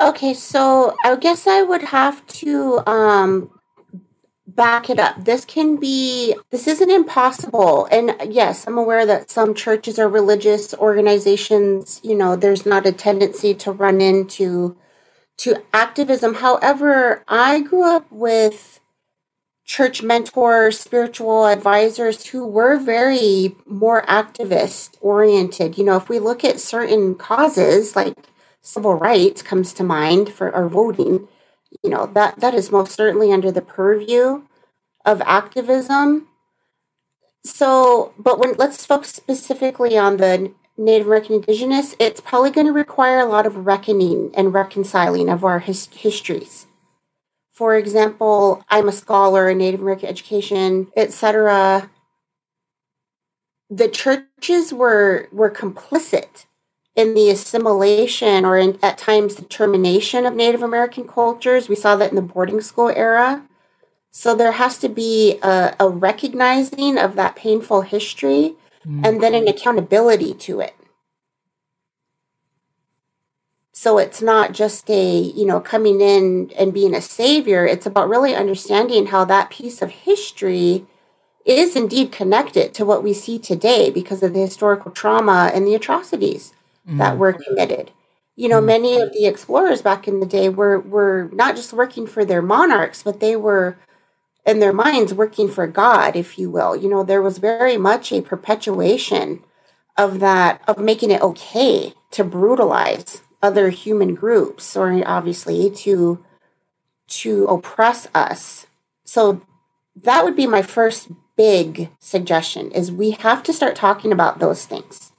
okay 0.00 0.32
so 0.32 0.94
i 1.04 1.16
guess 1.16 1.46
i 1.46 1.62
would 1.62 1.82
have 1.82 2.24
to 2.26 2.80
um 2.88 3.50
back 4.54 4.90
it 4.90 4.98
up. 4.98 5.24
This 5.24 5.44
can 5.44 5.76
be, 5.76 6.34
this 6.50 6.66
isn't 6.68 6.90
impossible. 6.90 7.86
And 7.90 8.14
yes, 8.28 8.66
I'm 8.66 8.78
aware 8.78 9.06
that 9.06 9.30
some 9.30 9.54
churches 9.54 9.98
or 9.98 10.08
religious 10.08 10.74
organizations, 10.74 12.00
you 12.04 12.14
know, 12.14 12.36
there's 12.36 12.66
not 12.66 12.86
a 12.86 12.92
tendency 12.92 13.54
to 13.54 13.72
run 13.72 14.00
into 14.00 14.76
to 15.38 15.62
activism. 15.72 16.34
However, 16.34 17.24
I 17.28 17.60
grew 17.60 17.84
up 17.84 18.10
with 18.10 18.80
church 19.64 20.02
mentors, 20.02 20.78
spiritual 20.78 21.46
advisors 21.46 22.26
who 22.26 22.46
were 22.46 22.78
very 22.78 23.56
more 23.66 24.02
activist 24.02 24.96
oriented. 25.00 25.78
You 25.78 25.84
know, 25.84 25.96
if 25.96 26.08
we 26.08 26.18
look 26.18 26.44
at 26.44 26.60
certain 26.60 27.14
causes 27.14 27.96
like 27.96 28.14
civil 28.60 28.94
rights 28.94 29.42
comes 29.42 29.72
to 29.74 29.84
mind 29.84 30.32
for 30.32 30.54
our 30.54 30.68
voting, 30.68 31.28
you 31.82 31.90
know 31.90 32.06
that 32.06 32.38
that 32.40 32.54
is 32.54 32.70
most 32.70 32.92
certainly 32.92 33.32
under 33.32 33.50
the 33.50 33.62
purview 33.62 34.42
of 35.04 35.20
activism 35.22 36.28
so 37.44 38.14
but 38.18 38.38
when 38.38 38.54
let's 38.54 38.86
focus 38.86 39.10
specifically 39.10 39.98
on 39.98 40.18
the 40.18 40.52
native 40.76 41.06
american 41.06 41.36
indigenous 41.36 41.94
it's 41.98 42.20
probably 42.20 42.50
going 42.50 42.66
to 42.66 42.72
require 42.72 43.20
a 43.20 43.26
lot 43.26 43.46
of 43.46 43.66
reckoning 43.66 44.30
and 44.34 44.54
reconciling 44.54 45.28
of 45.28 45.44
our 45.44 45.60
his, 45.60 45.86
histories 45.92 46.66
For 47.52 47.76
example, 47.76 48.64
I'm 48.68 48.88
a 48.88 48.92
scholar 48.92 49.48
in 49.48 49.58
Native 49.58 49.80
American 49.80 50.08
education, 50.08 50.88
etc. 50.96 51.88
The 53.70 53.88
churches 53.88 54.72
were 54.74 55.28
were 55.30 55.50
complicit 55.50 56.46
in 56.96 57.14
the 57.14 57.30
assimilation 57.30 58.44
or 58.44 58.58
in, 58.58 58.78
at 58.82 58.98
times 58.98 59.36
the 59.36 59.44
termination 59.44 60.26
of 60.26 60.34
Native 60.34 60.62
American 60.62 61.06
cultures. 61.06 61.68
We 61.68 61.76
saw 61.76 61.96
that 61.96 62.10
in 62.10 62.16
the 62.16 62.22
boarding 62.22 62.60
school 62.60 62.88
era. 62.88 63.46
So 64.10 64.34
there 64.34 64.52
has 64.52 64.78
to 64.78 64.88
be 64.88 65.38
a, 65.42 65.74
a 65.78 65.88
recognizing 65.88 66.98
of 66.98 67.16
that 67.16 67.36
painful 67.36 67.82
history 67.82 68.54
mm-hmm. 68.86 69.04
and 69.04 69.22
then 69.22 69.34
an 69.34 69.48
accountability 69.48 70.34
to 70.34 70.60
it. 70.60 70.74
So 73.72 73.98
it's 73.98 74.22
not 74.22 74.52
just 74.52 74.88
a, 74.88 75.18
you 75.18 75.44
know, 75.44 75.60
coming 75.60 76.00
in 76.00 76.50
and 76.56 76.72
being 76.72 76.94
a 76.94 77.02
savior. 77.02 77.66
It's 77.66 77.86
about 77.86 78.08
really 78.08 78.34
understanding 78.34 79.06
how 79.06 79.24
that 79.26 79.50
piece 79.50 79.82
of 79.82 79.90
history 79.90 80.86
is 81.44 81.76
indeed 81.76 82.10
connected 82.10 82.72
to 82.74 82.84
what 82.84 83.02
we 83.02 83.12
see 83.12 83.38
today 83.38 83.90
because 83.90 84.22
of 84.22 84.32
the 84.32 84.40
historical 84.40 84.90
trauma 84.90 85.50
and 85.52 85.66
the 85.66 85.74
atrocities 85.74 86.54
mm. 86.88 86.98
that 86.98 87.18
were 87.18 87.32
committed. 87.32 87.90
You 88.36 88.48
know, 88.48 88.60
mm. 88.60 88.66
many 88.66 89.00
of 89.00 89.12
the 89.12 89.26
explorers 89.26 89.82
back 89.82 90.08
in 90.08 90.20
the 90.20 90.26
day 90.26 90.48
were 90.48 90.80
were 90.80 91.28
not 91.32 91.56
just 91.56 91.72
working 91.72 92.06
for 92.06 92.24
their 92.24 92.42
monarchs, 92.42 93.02
but 93.02 93.20
they 93.20 93.36
were 93.36 93.76
in 94.46 94.58
their 94.58 94.72
minds 94.72 95.14
working 95.14 95.48
for 95.48 95.66
God, 95.66 96.16
if 96.16 96.38
you 96.38 96.50
will. 96.50 96.76
You 96.76 96.88
know, 96.88 97.02
there 97.02 97.22
was 97.22 97.38
very 97.38 97.76
much 97.76 98.12
a 98.12 98.22
perpetuation 98.22 99.42
of 99.96 100.20
that, 100.20 100.62
of 100.66 100.78
making 100.78 101.10
it 101.10 101.22
okay 101.22 101.94
to 102.10 102.24
brutalize 102.24 103.22
other 103.42 103.70
human 103.70 104.14
groups, 104.14 104.76
or 104.76 105.02
obviously 105.06 105.70
to 105.70 106.24
to 107.06 107.44
oppress 107.46 108.08
us. 108.14 108.66
So 109.04 109.42
that 109.94 110.24
would 110.24 110.34
be 110.34 110.46
my 110.46 110.62
first 110.62 111.08
big 111.36 111.90
suggestion 111.98 112.70
is 112.70 112.90
we 112.90 113.10
have 113.12 113.42
to 113.42 113.52
start 113.52 113.76
talking 113.76 114.12
about 114.12 114.38
those 114.38 114.64
things. 114.66 115.12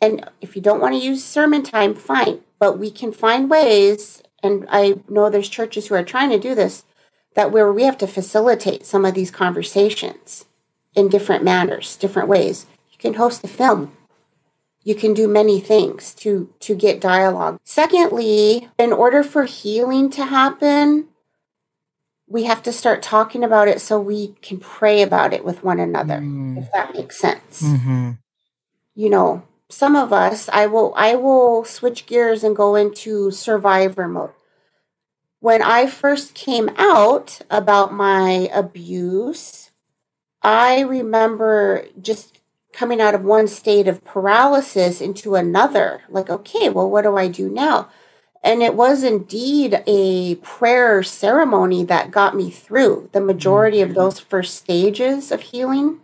And 0.00 0.28
if 0.40 0.56
you 0.56 0.62
don't 0.62 0.80
want 0.80 0.94
to 0.94 1.00
use 1.00 1.24
sermon 1.24 1.62
time, 1.62 1.94
fine. 1.94 2.40
But 2.58 2.78
we 2.78 2.90
can 2.90 3.12
find 3.12 3.50
ways, 3.50 4.22
and 4.42 4.66
I 4.68 5.00
know 5.08 5.30
there's 5.30 5.48
churches 5.48 5.86
who 5.86 5.94
are 5.94 6.04
trying 6.04 6.30
to 6.30 6.38
do 6.38 6.54
this, 6.54 6.84
that 7.34 7.50
where 7.50 7.72
we 7.72 7.84
have 7.84 7.98
to 7.98 8.06
facilitate 8.06 8.86
some 8.86 9.04
of 9.04 9.14
these 9.14 9.30
conversations 9.30 10.44
in 10.94 11.08
different 11.08 11.44
manners, 11.44 11.96
different 11.96 12.28
ways. 12.28 12.66
You 12.90 12.98
can 12.98 13.14
host 13.14 13.44
a 13.44 13.48
film. 13.48 13.96
You 14.84 14.94
can 14.94 15.14
do 15.14 15.28
many 15.28 15.60
things 15.60 16.12
to 16.16 16.52
to 16.60 16.74
get 16.74 17.00
dialogue. 17.00 17.60
Secondly, 17.62 18.68
in 18.78 18.92
order 18.92 19.22
for 19.22 19.44
healing 19.44 20.10
to 20.10 20.24
happen, 20.24 21.08
we 22.26 22.44
have 22.44 22.62
to 22.64 22.72
start 22.72 23.00
talking 23.02 23.44
about 23.44 23.68
it 23.68 23.80
so 23.80 24.00
we 24.00 24.34
can 24.42 24.58
pray 24.58 25.02
about 25.02 25.32
it 25.32 25.44
with 25.44 25.62
one 25.62 25.78
another, 25.78 26.18
mm. 26.18 26.58
if 26.58 26.70
that 26.72 26.94
makes 26.94 27.16
sense. 27.16 27.62
Mm-hmm. 27.62 28.12
You 28.94 29.10
know, 29.10 29.44
some 29.68 29.94
of 29.94 30.12
us, 30.12 30.48
I 30.52 30.66
will 30.66 30.92
I 30.96 31.14
will 31.14 31.64
switch 31.64 32.04
gears 32.06 32.42
and 32.42 32.56
go 32.56 32.74
into 32.74 33.30
survivor 33.30 34.08
mode 34.08 34.32
when 35.42 35.60
I 35.60 35.88
first 35.88 36.34
came 36.34 36.70
out 36.78 37.40
about 37.50 37.92
my 37.92 38.48
abuse, 38.54 39.72
I 40.40 40.82
remember 40.82 41.86
just 42.00 42.38
coming 42.72 43.00
out 43.00 43.16
of 43.16 43.24
one 43.24 43.48
state 43.48 43.88
of 43.88 44.04
paralysis 44.04 45.00
into 45.00 45.34
another. 45.34 46.02
Like, 46.08 46.30
okay, 46.30 46.68
well, 46.68 46.88
what 46.88 47.02
do 47.02 47.16
I 47.16 47.26
do 47.26 47.50
now? 47.50 47.88
And 48.44 48.62
it 48.62 48.76
was 48.76 49.02
indeed 49.02 49.82
a 49.84 50.36
prayer 50.36 51.02
ceremony 51.02 51.82
that 51.86 52.12
got 52.12 52.36
me 52.36 52.48
through 52.48 53.10
the 53.10 53.20
majority 53.20 53.80
of 53.80 53.88
mm-hmm. 53.88 53.98
those 53.98 54.20
first 54.20 54.54
stages 54.54 55.32
of 55.32 55.40
healing. 55.40 55.98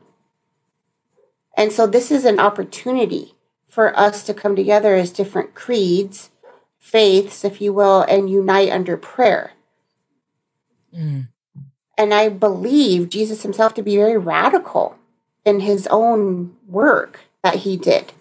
And 1.57 1.71
so, 1.71 1.87
this 1.87 2.11
is 2.11 2.25
an 2.25 2.41
opportunity 2.41 3.37
for 3.69 3.97
us 3.97 4.25
to 4.25 4.35
come 4.35 4.57
together 4.57 4.97
as 4.97 5.13
different 5.13 5.55
creeds 5.55 6.31
faiths, 6.79 7.45
if 7.45 7.61
you 7.61 7.73
will, 7.73 8.03
and 8.03 8.31
unite 8.31 8.71
under 8.71 8.97
prayer. 8.97 9.53
Mm. 10.97 11.29
And 11.97 12.15
I 12.15 12.29
believe 12.29 13.09
Jesus 13.09 13.43
himself 13.43 13.75
to 13.75 13.83
be 13.83 13.97
very 13.97 14.17
radical 14.17 14.97
in 15.45 15.61
his 15.61 15.87
own 15.89 16.57
work 16.69 17.21
that 17.43 17.57
he 17.57 17.77
did. 17.77 18.13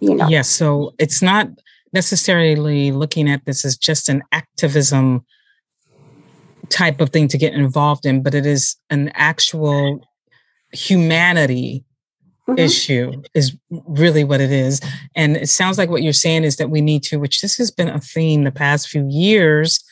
You 0.00 0.14
know. 0.14 0.28
Yes, 0.28 0.48
so 0.48 0.94
it's 0.98 1.22
not 1.22 1.48
necessarily 1.92 2.92
looking 2.92 3.30
at 3.30 3.44
this 3.44 3.64
as 3.64 3.76
just 3.76 4.08
an 4.08 4.22
activism 4.32 5.24
type 6.68 7.00
of 7.00 7.10
thing 7.10 7.28
to 7.28 7.38
get 7.38 7.54
involved 7.54 8.04
in, 8.04 8.22
but 8.22 8.34
it 8.34 8.44
is 8.44 8.76
an 8.90 9.10
actual 9.14 10.06
humanity 10.72 11.84
mm-hmm. 12.48 12.58
issue 12.58 13.22
is 13.34 13.56
really 13.70 14.24
what 14.24 14.40
it 14.40 14.50
is. 14.50 14.80
And 15.14 15.36
it 15.36 15.48
sounds 15.48 15.78
like 15.78 15.90
what 15.90 16.02
you're 16.02 16.12
saying 16.12 16.44
is 16.44 16.56
that 16.56 16.70
we 16.70 16.80
need 16.80 17.02
to, 17.04 17.18
which 17.18 17.40
this 17.40 17.56
has 17.56 17.70
been 17.70 17.88
a 17.88 18.00
theme 18.00 18.44
the 18.44 18.50
past 18.50 18.88
few 18.88 19.06
years 19.08 19.82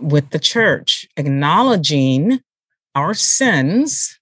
with 0.00 0.30
the 0.30 0.38
church, 0.38 1.06
acknowledging 1.16 2.40
our 2.94 3.14
sins, 3.14 4.18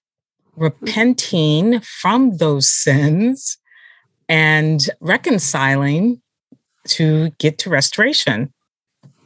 repenting 0.55 1.79
from 1.79 2.37
those 2.37 2.71
sins, 2.71 3.57
and 4.27 4.89
reconciling 4.99 6.21
to 6.87 7.29
get 7.39 7.57
to 7.59 7.69
restoration. 7.69 8.51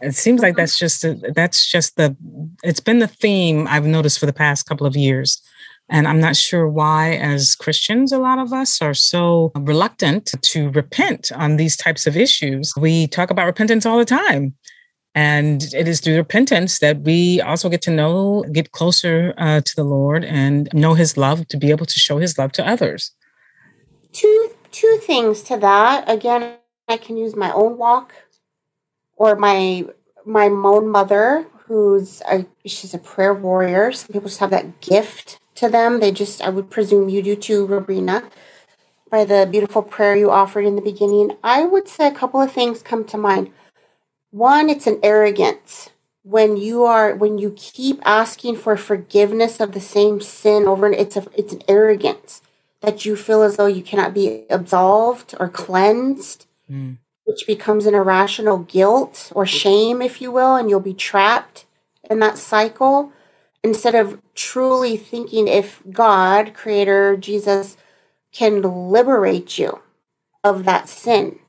It 0.02 0.16
seems 0.16 0.42
like 0.42 0.54
mm-hmm. 0.54 0.62
that's 0.62 0.80
just 0.80 1.04
a, 1.04 1.16
that's 1.36 1.70
just 1.70 1.98
the 1.98 2.16
it's 2.64 2.80
been 2.80 3.00
the 3.00 3.08
theme 3.08 3.68
I've 3.68 3.86
noticed 3.86 4.20
for 4.20 4.26
the 4.26 4.34
past 4.34 4.66
couple 4.66 4.88
of 4.88 4.96
years 4.96 5.42
and 5.90 6.08
I'm 6.08 6.20
not 6.20 6.36
sure 6.36 6.68
why, 6.68 7.16
as 7.16 7.56
Christians, 7.56 8.12
a 8.12 8.20
lot 8.20 8.38
of 8.38 8.54
us 8.54 8.82
are 8.82 8.94
so 8.94 9.52
reluctant 9.56 10.34
to 10.42 10.70
repent 10.70 11.32
on 11.34 11.58
these 11.58 11.76
types 11.76 12.06
of 12.06 12.16
issues. 12.16 12.74
We 12.78 13.08
talk 13.08 13.32
about 13.32 13.48
repentance 13.48 13.86
all 13.86 13.98
the 13.98 14.06
time. 14.06 14.56
And 15.16 15.64
it 15.74 15.88
is 15.88 16.00
through 16.00 16.18
repentance 16.18 16.80
that 16.80 17.02
we 17.02 17.42
also 17.42 17.68
get 17.68 17.82
to 17.84 17.92
know, 17.92 18.46
get 18.52 18.72
closer 18.72 19.34
uh, 19.38 19.62
to 19.62 19.76
the 19.76 19.84
Lord 19.84 20.24
and 20.24 20.70
know 20.72 20.94
his 20.94 21.18
love 21.18 21.48
to 21.48 21.58
be 21.58 21.72
able 21.72 21.88
to 21.88 22.00
show 22.00 22.20
his 22.20 22.38
love 22.38 22.52
to 22.54 22.68
others. 22.68 23.12
Two, 24.14 24.52
two 24.72 25.00
things 25.02 25.42
to 25.44 25.58
that. 25.58 26.08
Again, 26.08 26.58
I 26.88 26.98
can 26.98 27.18
use 27.18 27.36
my 27.36 27.52
own 27.52 27.78
walk 27.78 28.14
or 29.16 29.36
my 29.36 29.86
my 30.26 30.46
own 30.46 30.90
mother 30.90 31.48
who's 31.66 32.22
a 32.30 32.46
she's 32.66 32.94
a 32.94 33.00
prayer 33.00 33.34
warrior. 33.34 33.92
Some 33.92 34.14
people 34.14 34.30
just 34.30 34.40
have 34.40 34.52
that 34.52 34.80
gift 34.82 35.39
to 35.60 35.70
them. 35.70 36.00
They 36.00 36.12
just, 36.12 36.42
I 36.42 36.50
would 36.50 36.70
presume 36.70 37.10
you 37.10 37.22
do 37.22 37.36
too, 37.36 37.68
Robrina, 37.68 38.30
by 39.10 39.26
the 39.26 39.48
beautiful 39.50 39.82
prayer 39.82 40.16
you 40.16 40.32
offered 40.32 40.66
in 40.66 40.76
the 40.76 40.82
beginning. 40.82 41.38
I 41.44 41.66
would 41.66 41.88
say 41.88 42.08
a 42.08 42.14
couple 42.14 42.42
of 42.42 42.52
things 42.52 42.82
come 42.82 43.06
to 43.06 43.18
mind. 43.18 43.52
One, 44.32 44.70
it's 44.70 44.88
an 44.88 45.00
arrogance 45.04 45.90
when 46.24 46.58
you 46.58 46.84
are 46.84 47.16
when 47.16 47.38
you 47.38 47.54
keep 47.56 48.00
asking 48.06 48.56
for 48.58 48.76
forgiveness 48.78 49.60
of 49.60 49.72
the 49.72 49.80
same 49.80 50.20
sin 50.22 50.68
over 50.68 50.86
and 50.86 50.96
it's 50.96 51.18
a 51.18 51.26
it's 51.36 51.54
an 51.54 51.64
arrogance 51.68 52.42
that 52.82 53.06
you 53.06 53.16
feel 53.16 53.42
as 53.42 53.58
though 53.58 53.66
you 53.66 53.82
cannot 53.82 54.14
be 54.14 54.44
absolved 54.50 55.34
or 55.40 55.50
cleansed 55.50 56.46
mm. 56.70 56.98
which 57.24 57.48
becomes 57.48 57.86
an 57.86 57.96
irrational 57.96 58.60
guilt 58.60 59.32
or 59.34 59.46
shame 59.46 60.02
if 60.02 60.22
you 60.22 60.32
will 60.32 60.56
and 60.56 60.70
you'll 60.70 60.80
be 60.80 60.94
trapped 60.94 61.66
in 62.10 62.20
that 62.20 62.38
cycle 62.38 63.12
instead 63.64 63.96
of 63.96 64.22
truly 64.36 64.98
thinking 64.98 65.48
if 65.48 65.82
God, 65.92 66.54
Creator, 66.54 67.18
Jesus, 67.18 67.78
can 68.32 68.62
liberate 68.92 69.58
you 69.58 69.82
of 70.44 70.66
that 70.66 70.88
sin. 70.88 71.40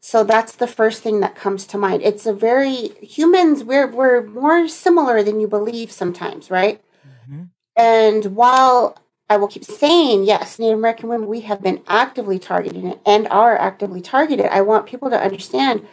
So 0.00 0.24
that's 0.24 0.52
the 0.56 0.66
first 0.66 1.02
thing 1.02 1.20
that 1.20 1.36
comes 1.36 1.66
to 1.66 1.78
mind. 1.78 2.02
It's 2.02 2.26
a 2.26 2.32
very 2.32 2.88
humans 3.02 3.62
we're 3.62 3.86
we're 3.86 4.26
more 4.26 4.66
similar 4.66 5.22
than 5.22 5.40
you 5.40 5.46
believe 5.46 5.92
sometimes, 5.92 6.50
right? 6.50 6.82
Mm-hmm. 7.06 7.42
And 7.76 8.24
while 8.34 8.98
I 9.28 9.36
will 9.36 9.46
keep 9.46 9.64
saying 9.64 10.24
yes, 10.24 10.58
Native 10.58 10.78
American 10.78 11.10
women 11.10 11.28
we 11.28 11.42
have 11.42 11.62
been 11.62 11.82
actively 11.86 12.38
targeted 12.38 12.98
and 13.04 13.28
are 13.28 13.56
actively 13.56 14.00
targeted. 14.00 14.46
I 14.46 14.62
want 14.62 14.86
people 14.86 15.10
to 15.10 15.20
understand 15.20 15.86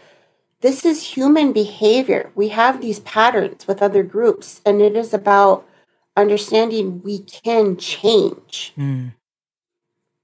this 0.62 0.86
is 0.86 1.16
human 1.16 1.54
behavior. 1.54 2.32
We 2.34 2.50
have 2.50 2.82
these 2.82 3.00
patterns 3.02 3.68
with 3.68 3.82
other 3.82 4.04
groups, 4.04 4.62
and 4.66 4.82
it 4.82 4.96
is 4.96 5.14
about 5.14 5.68
understanding 6.16 7.02
we 7.04 7.20
can 7.20 7.78
change 7.78 8.74
mm. 8.76 9.14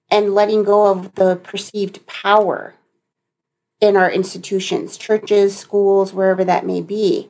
and 0.10 0.34
letting 0.34 0.64
go 0.64 0.88
of 0.88 1.16
the 1.16 1.36
perceived 1.36 2.06
power 2.08 2.74
in 3.80 3.96
our 3.96 4.10
institutions, 4.10 4.98
churches, 4.98 5.56
schools, 5.56 6.14
wherever 6.14 6.44
that 6.44 6.66
may 6.66 6.82
be. 6.82 7.30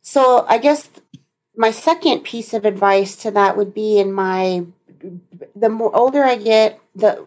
So, 0.00 0.46
I 0.48 0.58
guess 0.58 0.88
my 1.56 1.70
second 1.70 2.20
piece 2.20 2.54
of 2.54 2.64
advice 2.64 3.16
to 3.16 3.30
that 3.32 3.56
would 3.56 3.74
be 3.74 3.98
in 3.98 4.12
my 4.12 4.64
the 5.54 5.68
more 5.68 5.94
older 5.94 6.24
I 6.24 6.36
get, 6.36 6.80
the 6.94 7.26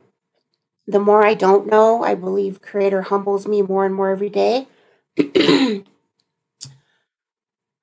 the 0.88 1.00
more 1.00 1.26
I 1.26 1.34
don't 1.34 1.68
know, 1.68 2.04
I 2.04 2.16
believe 2.16 2.62
Creator 2.62 3.04
humbles 3.04 3.46
me 3.46 3.62
more 3.62 3.86
and 3.86 3.94
more 3.94 4.10
every 4.10 4.30
day. 4.30 4.68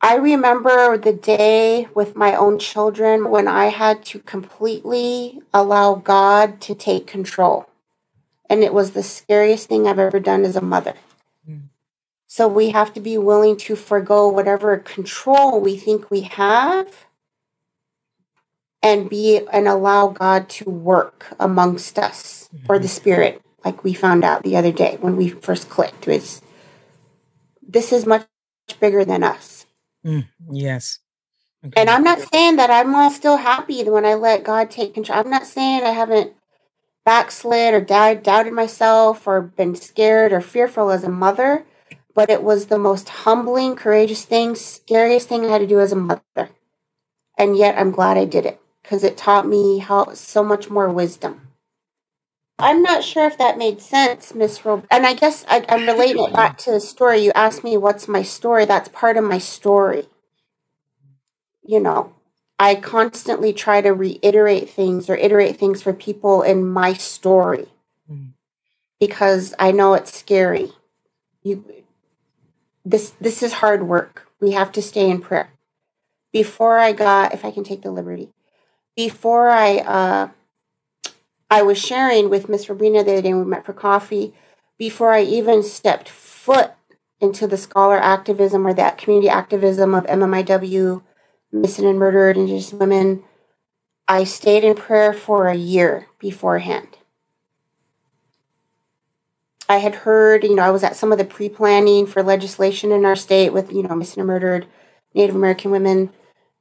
I 0.01 0.17
remember 0.17 0.99
the 0.99 1.13
day 1.13 1.89
with 1.95 2.17
my 2.17 2.35
own 2.35 2.59
children 2.59 3.31
when 3.31 3.49
I 3.49 3.67
had 3.67 4.05
to 4.07 4.19
completely 4.21 5.41
allow 5.53 5.95
God 5.95 6.61
to 6.63 6.75
take 6.75 7.07
control. 7.07 7.69
And 8.51 8.63
it 8.63 8.75
was 8.75 8.91
the 8.91 9.03
scariest 9.03 9.69
thing 9.69 9.87
I've 9.87 9.99
ever 9.99 10.21
done 10.21 10.45
as 10.45 10.57
a 10.57 10.61
mother. 10.61 10.95
Mm. 11.49 11.69
So 12.27 12.47
we 12.49 12.71
have 12.71 12.93
to 12.95 13.01
be 13.01 13.17
willing 13.17 13.57
to 13.59 13.77
forego 13.77 14.29
whatever 14.29 14.77
control 14.77 15.61
we 15.61 15.77
think 15.77 16.11
we 16.11 16.23
have 16.23 17.07
and 18.85 19.11
be 19.11 19.41
and 19.53 19.67
allow 19.67 20.09
God 20.09 20.49
to 20.51 20.71
work 20.71 21.35
amongst 21.41 21.99
us 21.99 22.49
mm-hmm. 22.55 22.67
or 22.69 22.79
the 22.79 22.87
spirit 22.87 23.43
like 23.65 23.83
we 23.83 23.95
found 23.95 24.23
out 24.23 24.45
the 24.45 24.57
other 24.57 24.73
day 24.73 24.99
when 25.01 25.17
we 25.17 25.29
first 25.29 25.69
clicked 25.69 26.07
was 26.07 26.41
this 27.67 27.93
is 27.93 28.07
much 28.07 28.27
bigger 28.79 29.05
than 29.05 29.25
us 29.25 29.65
Mm, 30.05 30.27
yes. 30.51 30.99
Okay. 31.65 31.81
And 31.81 31.89
I'm 31.89 32.05
not 32.05 32.21
saying 32.21 32.57
that 32.57 32.71
I'm 32.71 32.93
not 32.93 33.13
still 33.13 33.39
happy 33.39 33.83
when 33.85 34.05
I 34.05 34.15
let 34.15 34.45
God 34.45 34.71
take 34.71 34.95
control. 34.95 35.19
I'm 35.19 35.31
not 35.31 35.47
saying 35.47 35.83
I 35.83 35.91
haven't 35.91 36.35
backslid 37.05 37.73
or 37.73 37.81
doubt, 37.81 38.23
doubted 38.23 38.53
myself 38.53 39.27
or 39.27 39.41
been 39.41 39.75
scared 39.75 40.33
or 40.33 40.41
fearful 40.41 40.91
as 40.91 41.05
a 41.05 41.09
mother, 41.09 41.65
but 42.15 42.29
it 42.29 42.43
was 42.43 42.67
the 42.67 42.79
most 42.79 43.09
humbling, 43.09 43.77
courageous 43.77 44.25
thing, 44.25 44.55
scariest 44.55 45.29
thing 45.29 45.45
I 45.45 45.49
had 45.49 45.63
to 45.63 45.67
do 45.67 45.81
as 45.81 45.93
a 45.93 45.97
mother. 45.97 46.51
And 47.39 47.57
yet 47.57 47.79
I'm 47.79 47.91
glad 47.91 48.19
I 48.19 48.27
did 48.27 48.45
it 48.45 48.61
because 48.85 49.03
it 49.03 49.17
taught 49.17 49.49
me 49.49 49.79
how 49.79 50.13
so 50.13 50.45
much 50.45 50.69
more 50.69 50.91
wisdom. 50.91 51.49
I'm 52.59 52.83
not 52.83 53.03
sure 53.03 53.27
if 53.27 53.39
that 53.39 53.59
made 53.59 53.81
sense, 53.81 54.35
Miss 54.35 54.65
Rob. 54.65 54.87
And 54.91 55.07
I 55.07 55.15
guess 55.15 55.45
I, 55.49 55.65
am 55.69 55.87
relating 55.87 56.23
it 56.23 56.33
back 56.33 56.59
to 56.59 56.71
the 56.71 56.79
story. 56.79 57.25
You 57.25 57.33
asked 57.35 57.65
me 57.65 57.77
what's 57.77 58.07
my 58.07 58.23
story. 58.23 58.65
That's 58.65 58.89
part 58.91 59.17
of 59.17 59.25
my 59.25 59.39
story. 59.39 60.07
You 61.65 61.81
know, 61.81 62.15
I 62.59 62.77
constantly 62.77 63.53
try 63.53 63.81
to 63.81 63.91
reiterate 63.91 64.71
things 64.71 65.11
or 65.11 65.17
iterate 65.17 65.57
things 65.57 65.83
for 65.83 65.93
people 65.93 66.43
in 66.43 66.69
my 66.69 66.93
story 66.93 67.67
mm. 68.11 68.29
because 69.01 69.55
I 69.59 69.73
know 69.73 69.95
it's 69.95 70.17
scary. 70.17 70.71
You, 71.43 71.65
this 72.85 73.15
this 73.21 73.43
is 73.43 73.55
hard 73.55 73.89
work. 73.89 74.29
We 74.41 74.53
have 74.53 74.71
to 74.73 74.83
stay 74.83 75.11
in 75.11 75.21
prayer. 75.23 75.51
Before 76.33 76.79
I 76.79 76.93
got, 76.93 77.33
if 77.33 77.45
I 77.45 77.51
can 77.51 77.65
take 77.65 77.83
the 77.83 77.91
liberty, 77.91 78.34
before 78.97 79.51
I. 79.51 79.79
Uh, 79.79 80.29
I 81.51 81.63
was 81.63 81.79
sharing 81.79 82.31
with 82.31 82.49
Miss 82.49 82.67
Robrina 82.67 83.05
the 83.05 83.13
other 83.13 83.23
day 83.23 83.35
we 83.35 83.45
met 83.45 83.65
for 83.65 83.73
coffee 83.73 84.35
before 84.77 85.13
I 85.13 85.23
even 85.23 85.63
stepped 85.63 86.09
foot 86.09 86.73
into 87.21 87.47
the 87.47 87.57
scholar 87.57 87.97
activism 87.97 88.67
or 88.67 88.75
that 88.75 88.99
community 88.99 89.29
activism 89.29 89.95
of 89.95 90.05
MMIW, 90.07 91.03
missing 91.53 91.87
and 91.87 91.99
murdered 91.99 92.37
Indigenous 92.37 92.73
women. 92.73 93.23
I 94.09 94.25
stayed 94.25 94.65
in 94.65 94.75
prayer 94.75 95.13
for 95.13 95.49
a 95.49 95.55
year 95.55 96.09
beforehand. 96.19 96.89
I 99.69 99.79
had 99.79 99.95
heard, 99.95 100.45
you 100.45 100.55
know, 100.55 100.63
I 100.63 100.71
was 100.71 100.85
at 100.85 100.97
some 100.97 101.13
of 101.13 101.19
the 101.19 101.25
pre 101.25 101.49
planning 101.49 102.07
for 102.07 102.23
legislation 102.23 102.93
in 102.93 103.05
our 103.05 103.17
state 103.17 103.51
with, 103.51 103.73
you 103.73 103.83
know, 103.83 103.95
missing 103.95 104.21
and 104.21 104.27
murdered 104.27 104.67
Native 105.15 105.37
American 105.37 105.71
women 105.71 106.11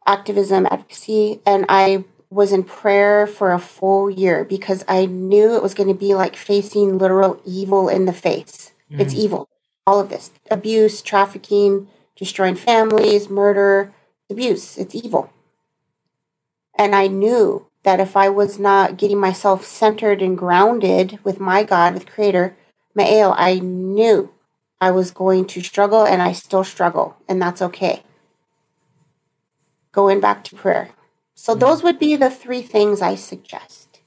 activism, 0.06 0.66
advocacy, 0.70 1.40
and 1.46 1.66
I 1.70 2.04
was 2.34 2.52
in 2.52 2.64
prayer 2.64 3.28
for 3.28 3.54
a 3.54 3.60
full 3.60 4.10
year 4.10 4.44
because 4.44 4.84
I 4.88 5.06
knew 5.06 5.56
it 5.56 5.64
was 5.64 5.74
going 5.74 5.90
to 5.90 5.94
be 5.94 6.16
like 6.16 6.36
facing 6.36 6.98
literal 6.98 7.40
evil 7.46 7.90
in 7.90 8.06
the 8.06 8.14
face. 8.14 8.72
Mm. 8.92 9.00
It's 9.02 9.14
evil. 9.14 9.48
All 9.86 10.00
of 10.00 10.10
this 10.10 10.32
abuse, 10.50 11.02
trafficking, 11.02 11.88
destroying 12.16 12.56
families, 12.56 13.30
murder, 13.30 13.94
abuse. 14.30 14.78
It's 14.78 14.96
evil. 14.96 15.32
And 16.78 16.96
I 16.96 17.08
knew 17.08 17.68
that 17.84 18.00
if 18.00 18.18
I 18.18 18.30
was 18.30 18.58
not 18.58 18.98
getting 18.98 19.20
myself 19.20 19.66
centered 19.66 20.22
and 20.22 20.38
grounded 20.38 21.20
with 21.24 21.40
my 21.40 21.64
God, 21.64 21.94
with 21.94 22.08
Creator, 22.08 22.56
Ma'eo, 22.98 23.36
I 23.38 23.60
knew 23.60 24.34
I 24.80 24.92
was 24.92 25.12
going 25.12 25.46
to 25.48 25.62
struggle 25.62 26.06
and 26.06 26.22
I 26.22 26.32
still 26.32 26.64
struggle, 26.64 27.18
and 27.28 27.42
that's 27.42 27.62
okay. 27.62 28.04
Going 29.92 30.20
back 30.20 30.44
to 30.46 30.56
prayer. 30.56 30.90
So 31.44 31.54
those 31.56 31.84
would 31.84 32.00
be 32.00 32.16
the 32.16 32.30
three 32.30 32.62
things 32.62 33.02
I 33.02 33.16
suggest. 33.16 34.00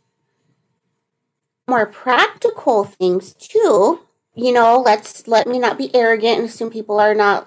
More 1.68 1.84
practical 1.84 2.84
things 2.84 3.34
too, 3.34 4.00
you 4.34 4.52
know, 4.52 4.80
let's 4.80 5.28
let 5.28 5.46
me 5.46 5.58
not 5.58 5.76
be 5.76 5.94
arrogant 5.94 6.38
and 6.38 6.48
assume 6.48 6.70
people 6.70 6.98
are 6.98 7.14
not 7.14 7.46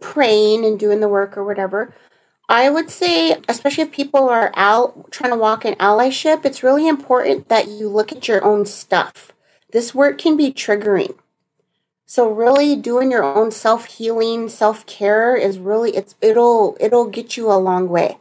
praying 0.00 0.64
and 0.64 0.80
doing 0.80 1.00
the 1.00 1.08
work 1.08 1.36
or 1.36 1.44
whatever. 1.44 1.92
I 2.48 2.70
would 2.70 2.88
say, 2.88 3.36
especially 3.46 3.84
if 3.84 3.92
people 3.92 4.26
are 4.26 4.52
out 4.54 5.10
trying 5.10 5.32
to 5.32 5.38
walk 5.38 5.66
in 5.66 5.74
allyship, 5.74 6.46
it's 6.46 6.62
really 6.62 6.88
important 6.88 7.50
that 7.50 7.68
you 7.68 7.90
look 7.90 8.12
at 8.12 8.26
your 8.26 8.42
own 8.42 8.64
stuff. 8.64 9.32
This 9.70 9.94
work 9.94 10.16
can 10.16 10.38
be 10.38 10.50
triggering. 10.50 11.14
So 12.06 12.26
really 12.32 12.74
doing 12.74 13.10
your 13.10 13.24
own 13.24 13.50
self-healing, 13.50 14.48
self-care 14.48 15.36
is 15.36 15.58
really 15.58 15.94
it's 15.94 16.14
it'll 16.22 16.78
it'll 16.80 17.10
get 17.10 17.36
you 17.36 17.52
a 17.52 17.60
long 17.60 17.86
way. 17.90 18.16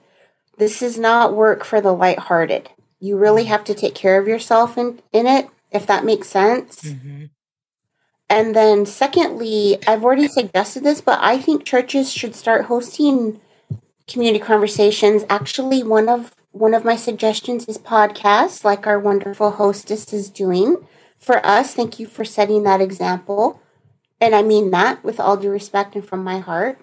This 0.59 0.81
is 0.81 0.99
not 0.99 1.33
work 1.33 1.63
for 1.63 1.79
the 1.79 1.93
lighthearted. 1.93 2.69
You 2.99 3.17
really 3.17 3.45
have 3.45 3.63
to 3.63 3.73
take 3.73 3.95
care 3.95 4.19
of 4.19 4.27
yourself 4.27 4.77
in, 4.77 5.01
in 5.13 5.25
it, 5.25 5.47
if 5.71 5.87
that 5.87 6.03
makes 6.03 6.27
sense. 6.27 6.81
Mm-hmm. 6.81 7.25
And 8.29 8.53
then, 8.53 8.85
secondly, 8.85 9.77
I've 9.87 10.03
already 10.03 10.27
suggested 10.27 10.83
this, 10.83 10.99
but 10.99 11.17
I 11.21 11.39
think 11.39 11.63
churches 11.63 12.11
should 12.11 12.35
start 12.35 12.65
hosting 12.65 13.39
community 14.05 14.43
conversations. 14.43 15.23
Actually, 15.29 15.81
one 15.81 16.09
of 16.09 16.35
one 16.51 16.73
of 16.73 16.83
my 16.83 16.97
suggestions 16.97 17.65
is 17.65 17.77
podcasts, 17.77 18.65
like 18.65 18.85
our 18.85 18.99
wonderful 18.99 19.51
hostess 19.51 20.11
is 20.11 20.29
doing 20.29 20.85
for 21.17 21.43
us. 21.45 21.73
Thank 21.73 21.99
you 21.99 22.05
for 22.05 22.25
setting 22.25 22.63
that 22.63 22.81
example, 22.81 23.61
and 24.19 24.35
I 24.35 24.41
mean 24.41 24.71
that 24.71 25.03
with 25.05 25.21
all 25.21 25.37
due 25.37 25.51
respect 25.51 25.95
and 25.95 26.05
from 26.05 26.23
my 26.23 26.39
heart 26.39 26.79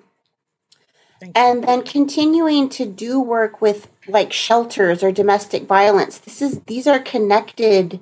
and 1.34 1.64
then 1.64 1.82
continuing 1.82 2.68
to 2.68 2.84
do 2.86 3.20
work 3.20 3.60
with 3.60 3.88
like 4.08 4.32
shelters 4.32 5.02
or 5.02 5.10
domestic 5.10 5.64
violence 5.64 6.18
this 6.18 6.42
is 6.42 6.60
these 6.66 6.86
are 6.86 6.98
connected 6.98 8.00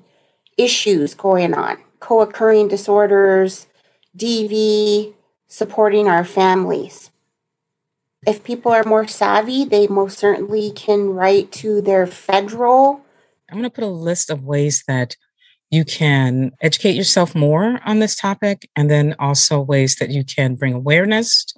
issues 0.56 1.14
going 1.14 1.54
on. 1.54 1.78
Co-occurring 2.00 2.68
disorders 2.68 3.66
dv 4.16 5.14
supporting 5.46 6.08
our 6.08 6.24
families. 6.24 7.10
If 8.26 8.42
people 8.42 8.72
are 8.72 8.84
more 8.84 9.06
savvy 9.06 9.64
they 9.64 9.86
most 9.86 10.18
certainly 10.18 10.70
can 10.70 11.10
write 11.10 11.52
to 11.52 11.80
their 11.80 12.06
federal 12.06 13.04
i'm 13.50 13.58
going 13.58 13.64
to 13.64 13.70
put 13.70 13.84
a 13.84 13.88
list 13.88 14.30
of 14.30 14.44
ways 14.44 14.84
that 14.88 15.16
you 15.70 15.84
can 15.84 16.52
educate 16.62 16.92
yourself 16.94 17.34
more 17.34 17.80
on 17.84 17.98
this 17.98 18.16
topic 18.16 18.70
and 18.76 18.90
then 18.90 19.14
also 19.18 19.60
ways 19.60 19.96
that 19.96 20.10
you 20.10 20.24
can 20.24 20.54
bring 20.54 20.72
awareness 20.72 21.52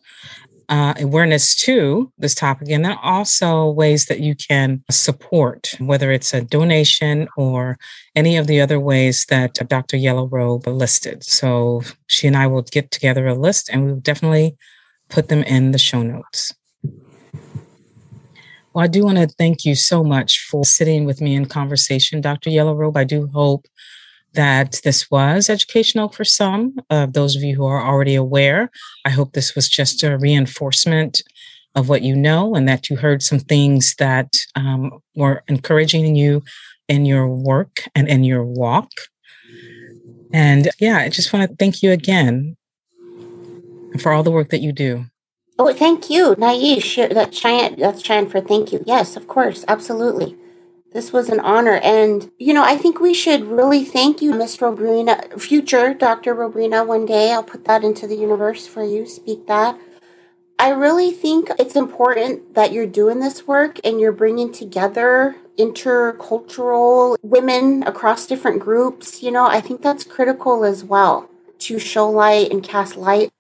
uh, 0.69 0.95
awareness 0.99 1.55
to 1.55 2.13
this 2.19 2.35
topic, 2.35 2.71
and 2.71 2.85
then 2.85 2.97
also 3.03 3.71
ways 3.71 4.07
that 4.07 4.21
you 4.21 4.35
can 4.35 4.83
support, 4.91 5.75
whether 5.79 6.11
it's 6.11 6.35
a 6.35 6.43
donation 6.43 7.29
or 7.37 7.79
any 8.15 8.37
of 8.37 8.47
the 8.47 8.61
other 8.61 8.81
ways 8.81 9.27
that 9.27 9.55
Dr. 9.69 9.97
Yellow 9.97 10.27
Robe 10.27 10.67
listed. 10.67 11.25
So 11.25 11.83
she 12.09 12.27
and 12.27 12.37
I 12.37 12.47
will 12.47 12.63
get 12.63 12.91
together 12.91 13.27
a 13.27 13.35
list 13.35 13.69
and 13.71 13.85
we'll 13.85 13.97
definitely 13.97 14.57
put 15.09 15.29
them 15.29 15.43
in 15.45 15.73
the 15.73 15.79
show 15.79 16.03
notes. 16.03 16.55
Well, 18.73 18.85
I 18.85 18.89
do 18.89 19.05
want 19.05 19.19
to 19.19 19.27
thank 19.27 19.65
you 19.65 19.75
so 19.75 20.05
much 20.05 20.47
for 20.51 20.65
sitting 20.65 21.05
with 21.07 21.21
me 21.21 21.35
in 21.35 21.47
conversation, 21.47 22.21
Dr. 22.21 22.51
Yellow 22.51 22.75
Robe. 22.75 22.97
I 22.97 23.05
do 23.05 23.29
hope 23.33 23.67
that 24.35 24.81
this 24.85 25.11
was 25.11 25.49
educational 25.49 26.09
for 26.09 26.25
some 26.25 26.77
of 26.91 27.13
those 27.15 27.37
of 27.37 27.43
you 27.43 27.57
who 27.57 27.67
are 27.67 27.85
already 27.85 28.15
aware. 28.15 28.71
I 29.05 29.11
hope 29.11 29.33
this 29.33 29.55
was 29.55 29.69
just 29.69 30.03
a 30.03 30.19
reinforcement 30.19 31.23
of 31.75 31.89
what 31.89 32.03
you 32.03 32.17
know 32.17 32.55
and 32.55 32.69
that 32.69 32.89
you 32.89 32.97
heard 32.97 33.23
some 33.23 33.39
things 33.39 33.95
that 33.99 34.37
um, 34.55 34.91
were 35.15 35.43
encouraging 35.49 36.17
you 36.17 36.43
in 36.89 37.05
your 37.05 37.29
work 37.29 37.89
and 37.95 38.09
in 38.09 38.25
your 38.25 38.45
walk. 38.45 38.91
And 40.33 40.69
yeah, 40.79 40.99
I 40.99 41.09
just 41.09 41.33
want 41.33 41.49
to 41.49 41.57
thank 41.57 41.83
you 41.83 41.93
again 41.93 42.57
for 44.01 44.13
all 44.13 44.23
the 44.23 44.31
work 44.31 44.51
that 44.51 44.61
you 44.61 44.73
do. 44.73 45.07
Oh, 45.59 45.73
thank 45.73 46.11
you, 46.11 46.35
Naish. 46.37 46.97
That's 47.15 47.39
Cheyenne. 47.39 47.77
That's 47.79 48.03
Cheyenne 48.03 48.29
for 48.29 48.41
thank 48.41 48.73
you. 48.73 48.85
Yes, 48.87 49.17
of 49.17 49.27
course, 49.27 49.65
absolutely. 49.69 50.37
This 50.97 51.13
was 51.13 51.29
an 51.29 51.41
honor. 51.41 51.75
And, 51.83 52.31
you 52.39 52.55
know, 52.55 52.65
I 52.65 52.79
think 52.79 53.01
we 53.01 53.13
should 53.13 53.45
really 53.45 53.85
thank 53.85 54.23
you, 54.23 54.33
Miss 54.33 54.57
Robrina, 54.57 55.39
future 55.39 55.93
Dr. 55.93 56.35
Robrina, 56.35 56.87
one 56.87 57.05
day. 57.05 57.35
I'll 57.35 57.43
put 57.43 57.67
that 57.67 57.85
into 57.85 58.07
the 58.07 58.17
universe 58.17 58.67
for 58.67 58.83
you, 58.83 59.05
speak 59.05 59.47
that. 59.47 59.79
I 60.59 60.71
really 60.71 61.11
think 61.11 61.51
it's 61.59 61.77
important 61.77 62.55
that 62.55 62.73
you're 62.73 62.87
doing 62.87 63.21
this 63.21 63.47
work 63.47 63.79
and 63.85 64.01
you're 64.01 64.11
bringing 64.11 64.51
together 64.51 65.37
intercultural 65.59 67.19
women 67.21 67.83
across 67.83 68.27
different 68.27 68.61
groups. 68.61 69.23
You 69.23 69.33
know, 69.33 69.45
I 69.45 69.61
think 69.61 69.83
that's 69.83 70.03
critical 70.03 70.65
as 70.65 70.83
well 70.83 71.29
to 71.59 71.79
show 71.79 72.09
light 72.09 72.51
and 72.51 72.63
cast 72.63 72.97
light. 72.97 73.31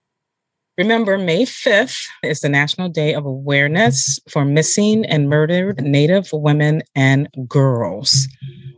Remember, 0.79 1.16
May 1.16 1.45
5th 1.45 2.07
is 2.22 2.41
the 2.41 2.51
National 2.51 2.91
Day 2.91 3.14
of 3.14 3.24
Awareness 3.24 4.20
for 4.29 4.45
Missing 4.45 5.07
and 5.07 5.31
Murdered 5.31 5.81
Native 5.81 6.29
Women 6.35 6.83
and 6.95 7.29
Girls. 7.49 8.29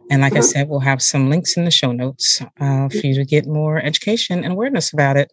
And 0.09 0.23
like 0.23 0.35
I 0.35 0.39
uh-huh. 0.39 0.43
said, 0.43 0.69
we'll 0.69 0.79
have 0.79 1.03
some 1.03 1.29
links 1.29 1.57
in 1.57 1.65
the 1.65 1.73
show 1.73 1.91
notes 1.91 2.41
uh, 2.61 2.89
for 2.89 3.05
you 3.05 3.15
to 3.15 3.25
get 3.25 3.47
more 3.47 3.79
education 3.79 4.45
and 4.45 4.53
awareness 4.53 4.93
about 4.93 5.17
it. 5.17 5.33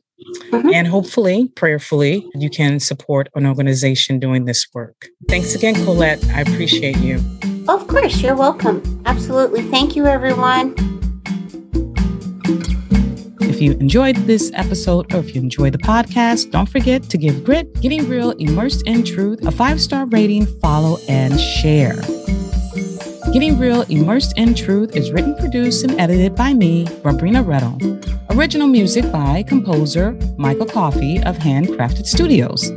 Mm-hmm. 0.52 0.74
And 0.74 0.88
hopefully, 0.88 1.50
prayerfully, 1.56 2.28
you 2.34 2.50
can 2.50 2.80
support 2.80 3.30
an 3.36 3.46
organization 3.46 4.18
doing 4.18 4.46
this 4.46 4.66
work. 4.74 5.08
Thanks 5.30 5.54
again, 5.54 5.76
Colette. 5.76 6.26
I 6.30 6.42
appreciate 6.42 6.98
you. 6.98 7.22
Of 7.68 7.88
course, 7.88 8.22
you're 8.22 8.36
welcome. 8.36 9.04
Absolutely. 9.06 9.62
Thank 9.70 9.96
you, 9.96 10.08
everyone. 10.08 10.74
If 13.56 13.62
you 13.62 13.72
enjoyed 13.72 14.18
this 14.28 14.52
episode 14.54 15.14
or 15.14 15.20
if 15.20 15.34
you 15.34 15.42
enjoyed 15.42 15.72
the 15.72 15.78
podcast, 15.78 16.52
don't 16.52 16.68
forget 16.68 17.04
to 17.04 17.18
give 17.18 17.46
Grit, 17.46 17.74
Getting 17.80 18.10
Real, 18.10 18.32
Immersed 18.32 18.86
in 18.86 19.02
Truth 19.02 19.48
a 19.48 19.52
five 19.52 19.80
star 19.80 20.06
rating, 20.08 20.46
follow, 20.60 20.98
and 21.08 21.40
share. 21.40 21.96
Getting 23.32 23.58
Real, 23.58 23.84
Immersed 23.84 24.38
in 24.38 24.56
Truth 24.56 24.98
is 24.98 25.14
written, 25.14 25.38
produced, 25.38 25.86
and 25.86 25.98
edited 26.02 26.36
by 26.36 26.54
me, 26.54 26.84
Rabrina 27.02 27.46
Rettle. 27.46 27.80
Original 28.38 28.68
music 28.68 29.10
by 29.10 29.42
composer 29.44 30.20
Michael 30.38 30.66
Coffey 30.66 31.24
of 31.24 31.38
Handcrafted 31.38 32.08
Studios. 32.08 32.72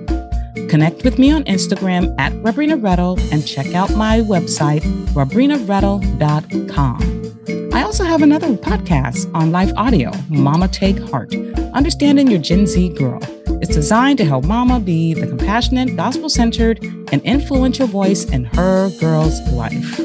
Connect 0.70 1.02
with 1.02 1.18
me 1.18 1.32
on 1.32 1.42
Instagram 1.46 2.14
at 2.20 2.32
Rabrina 2.34 2.80
Rettle 2.80 3.18
and 3.32 3.44
check 3.44 3.74
out 3.74 3.90
my 3.96 4.20
website, 4.20 4.82
rabrinarettle.com. 5.08 7.17
Also 7.88 8.04
have 8.04 8.20
another 8.20 8.48
podcast 8.48 9.34
on 9.34 9.50
LifeAudio, 9.50 10.12
Mama 10.28 10.68
Take 10.68 10.98
Heart, 10.98 11.34
Understanding 11.72 12.30
Your 12.30 12.38
Gen 12.38 12.66
Z 12.66 12.90
Girl. 12.90 13.18
It's 13.62 13.74
designed 13.74 14.18
to 14.18 14.26
help 14.26 14.44
Mama 14.44 14.78
be 14.78 15.14
the 15.14 15.26
compassionate, 15.26 15.96
gospel 15.96 16.28
centered, 16.28 16.84
and 17.12 17.22
influential 17.22 17.86
voice 17.86 18.26
in 18.26 18.44
her 18.44 18.90
girl's 19.00 19.40
life. 19.52 19.98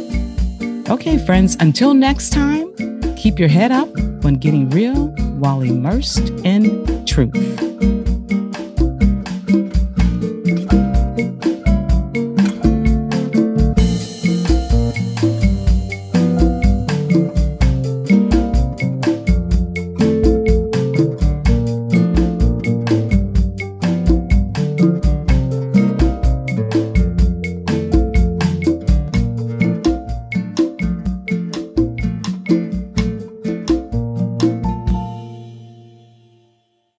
Okay, 0.90 1.18
friends, 1.26 1.58
until 1.60 1.94
next 1.94 2.30
time, 2.30 2.74
keep 3.18 3.38
your 3.38 3.50
head 3.50 3.74
up 3.74 3.90
when 4.24 4.36
getting 4.36 4.70
real 4.70 5.08
while 5.40 5.62
immersed 5.62 6.30
in 6.46 7.06
truth. 7.06 7.93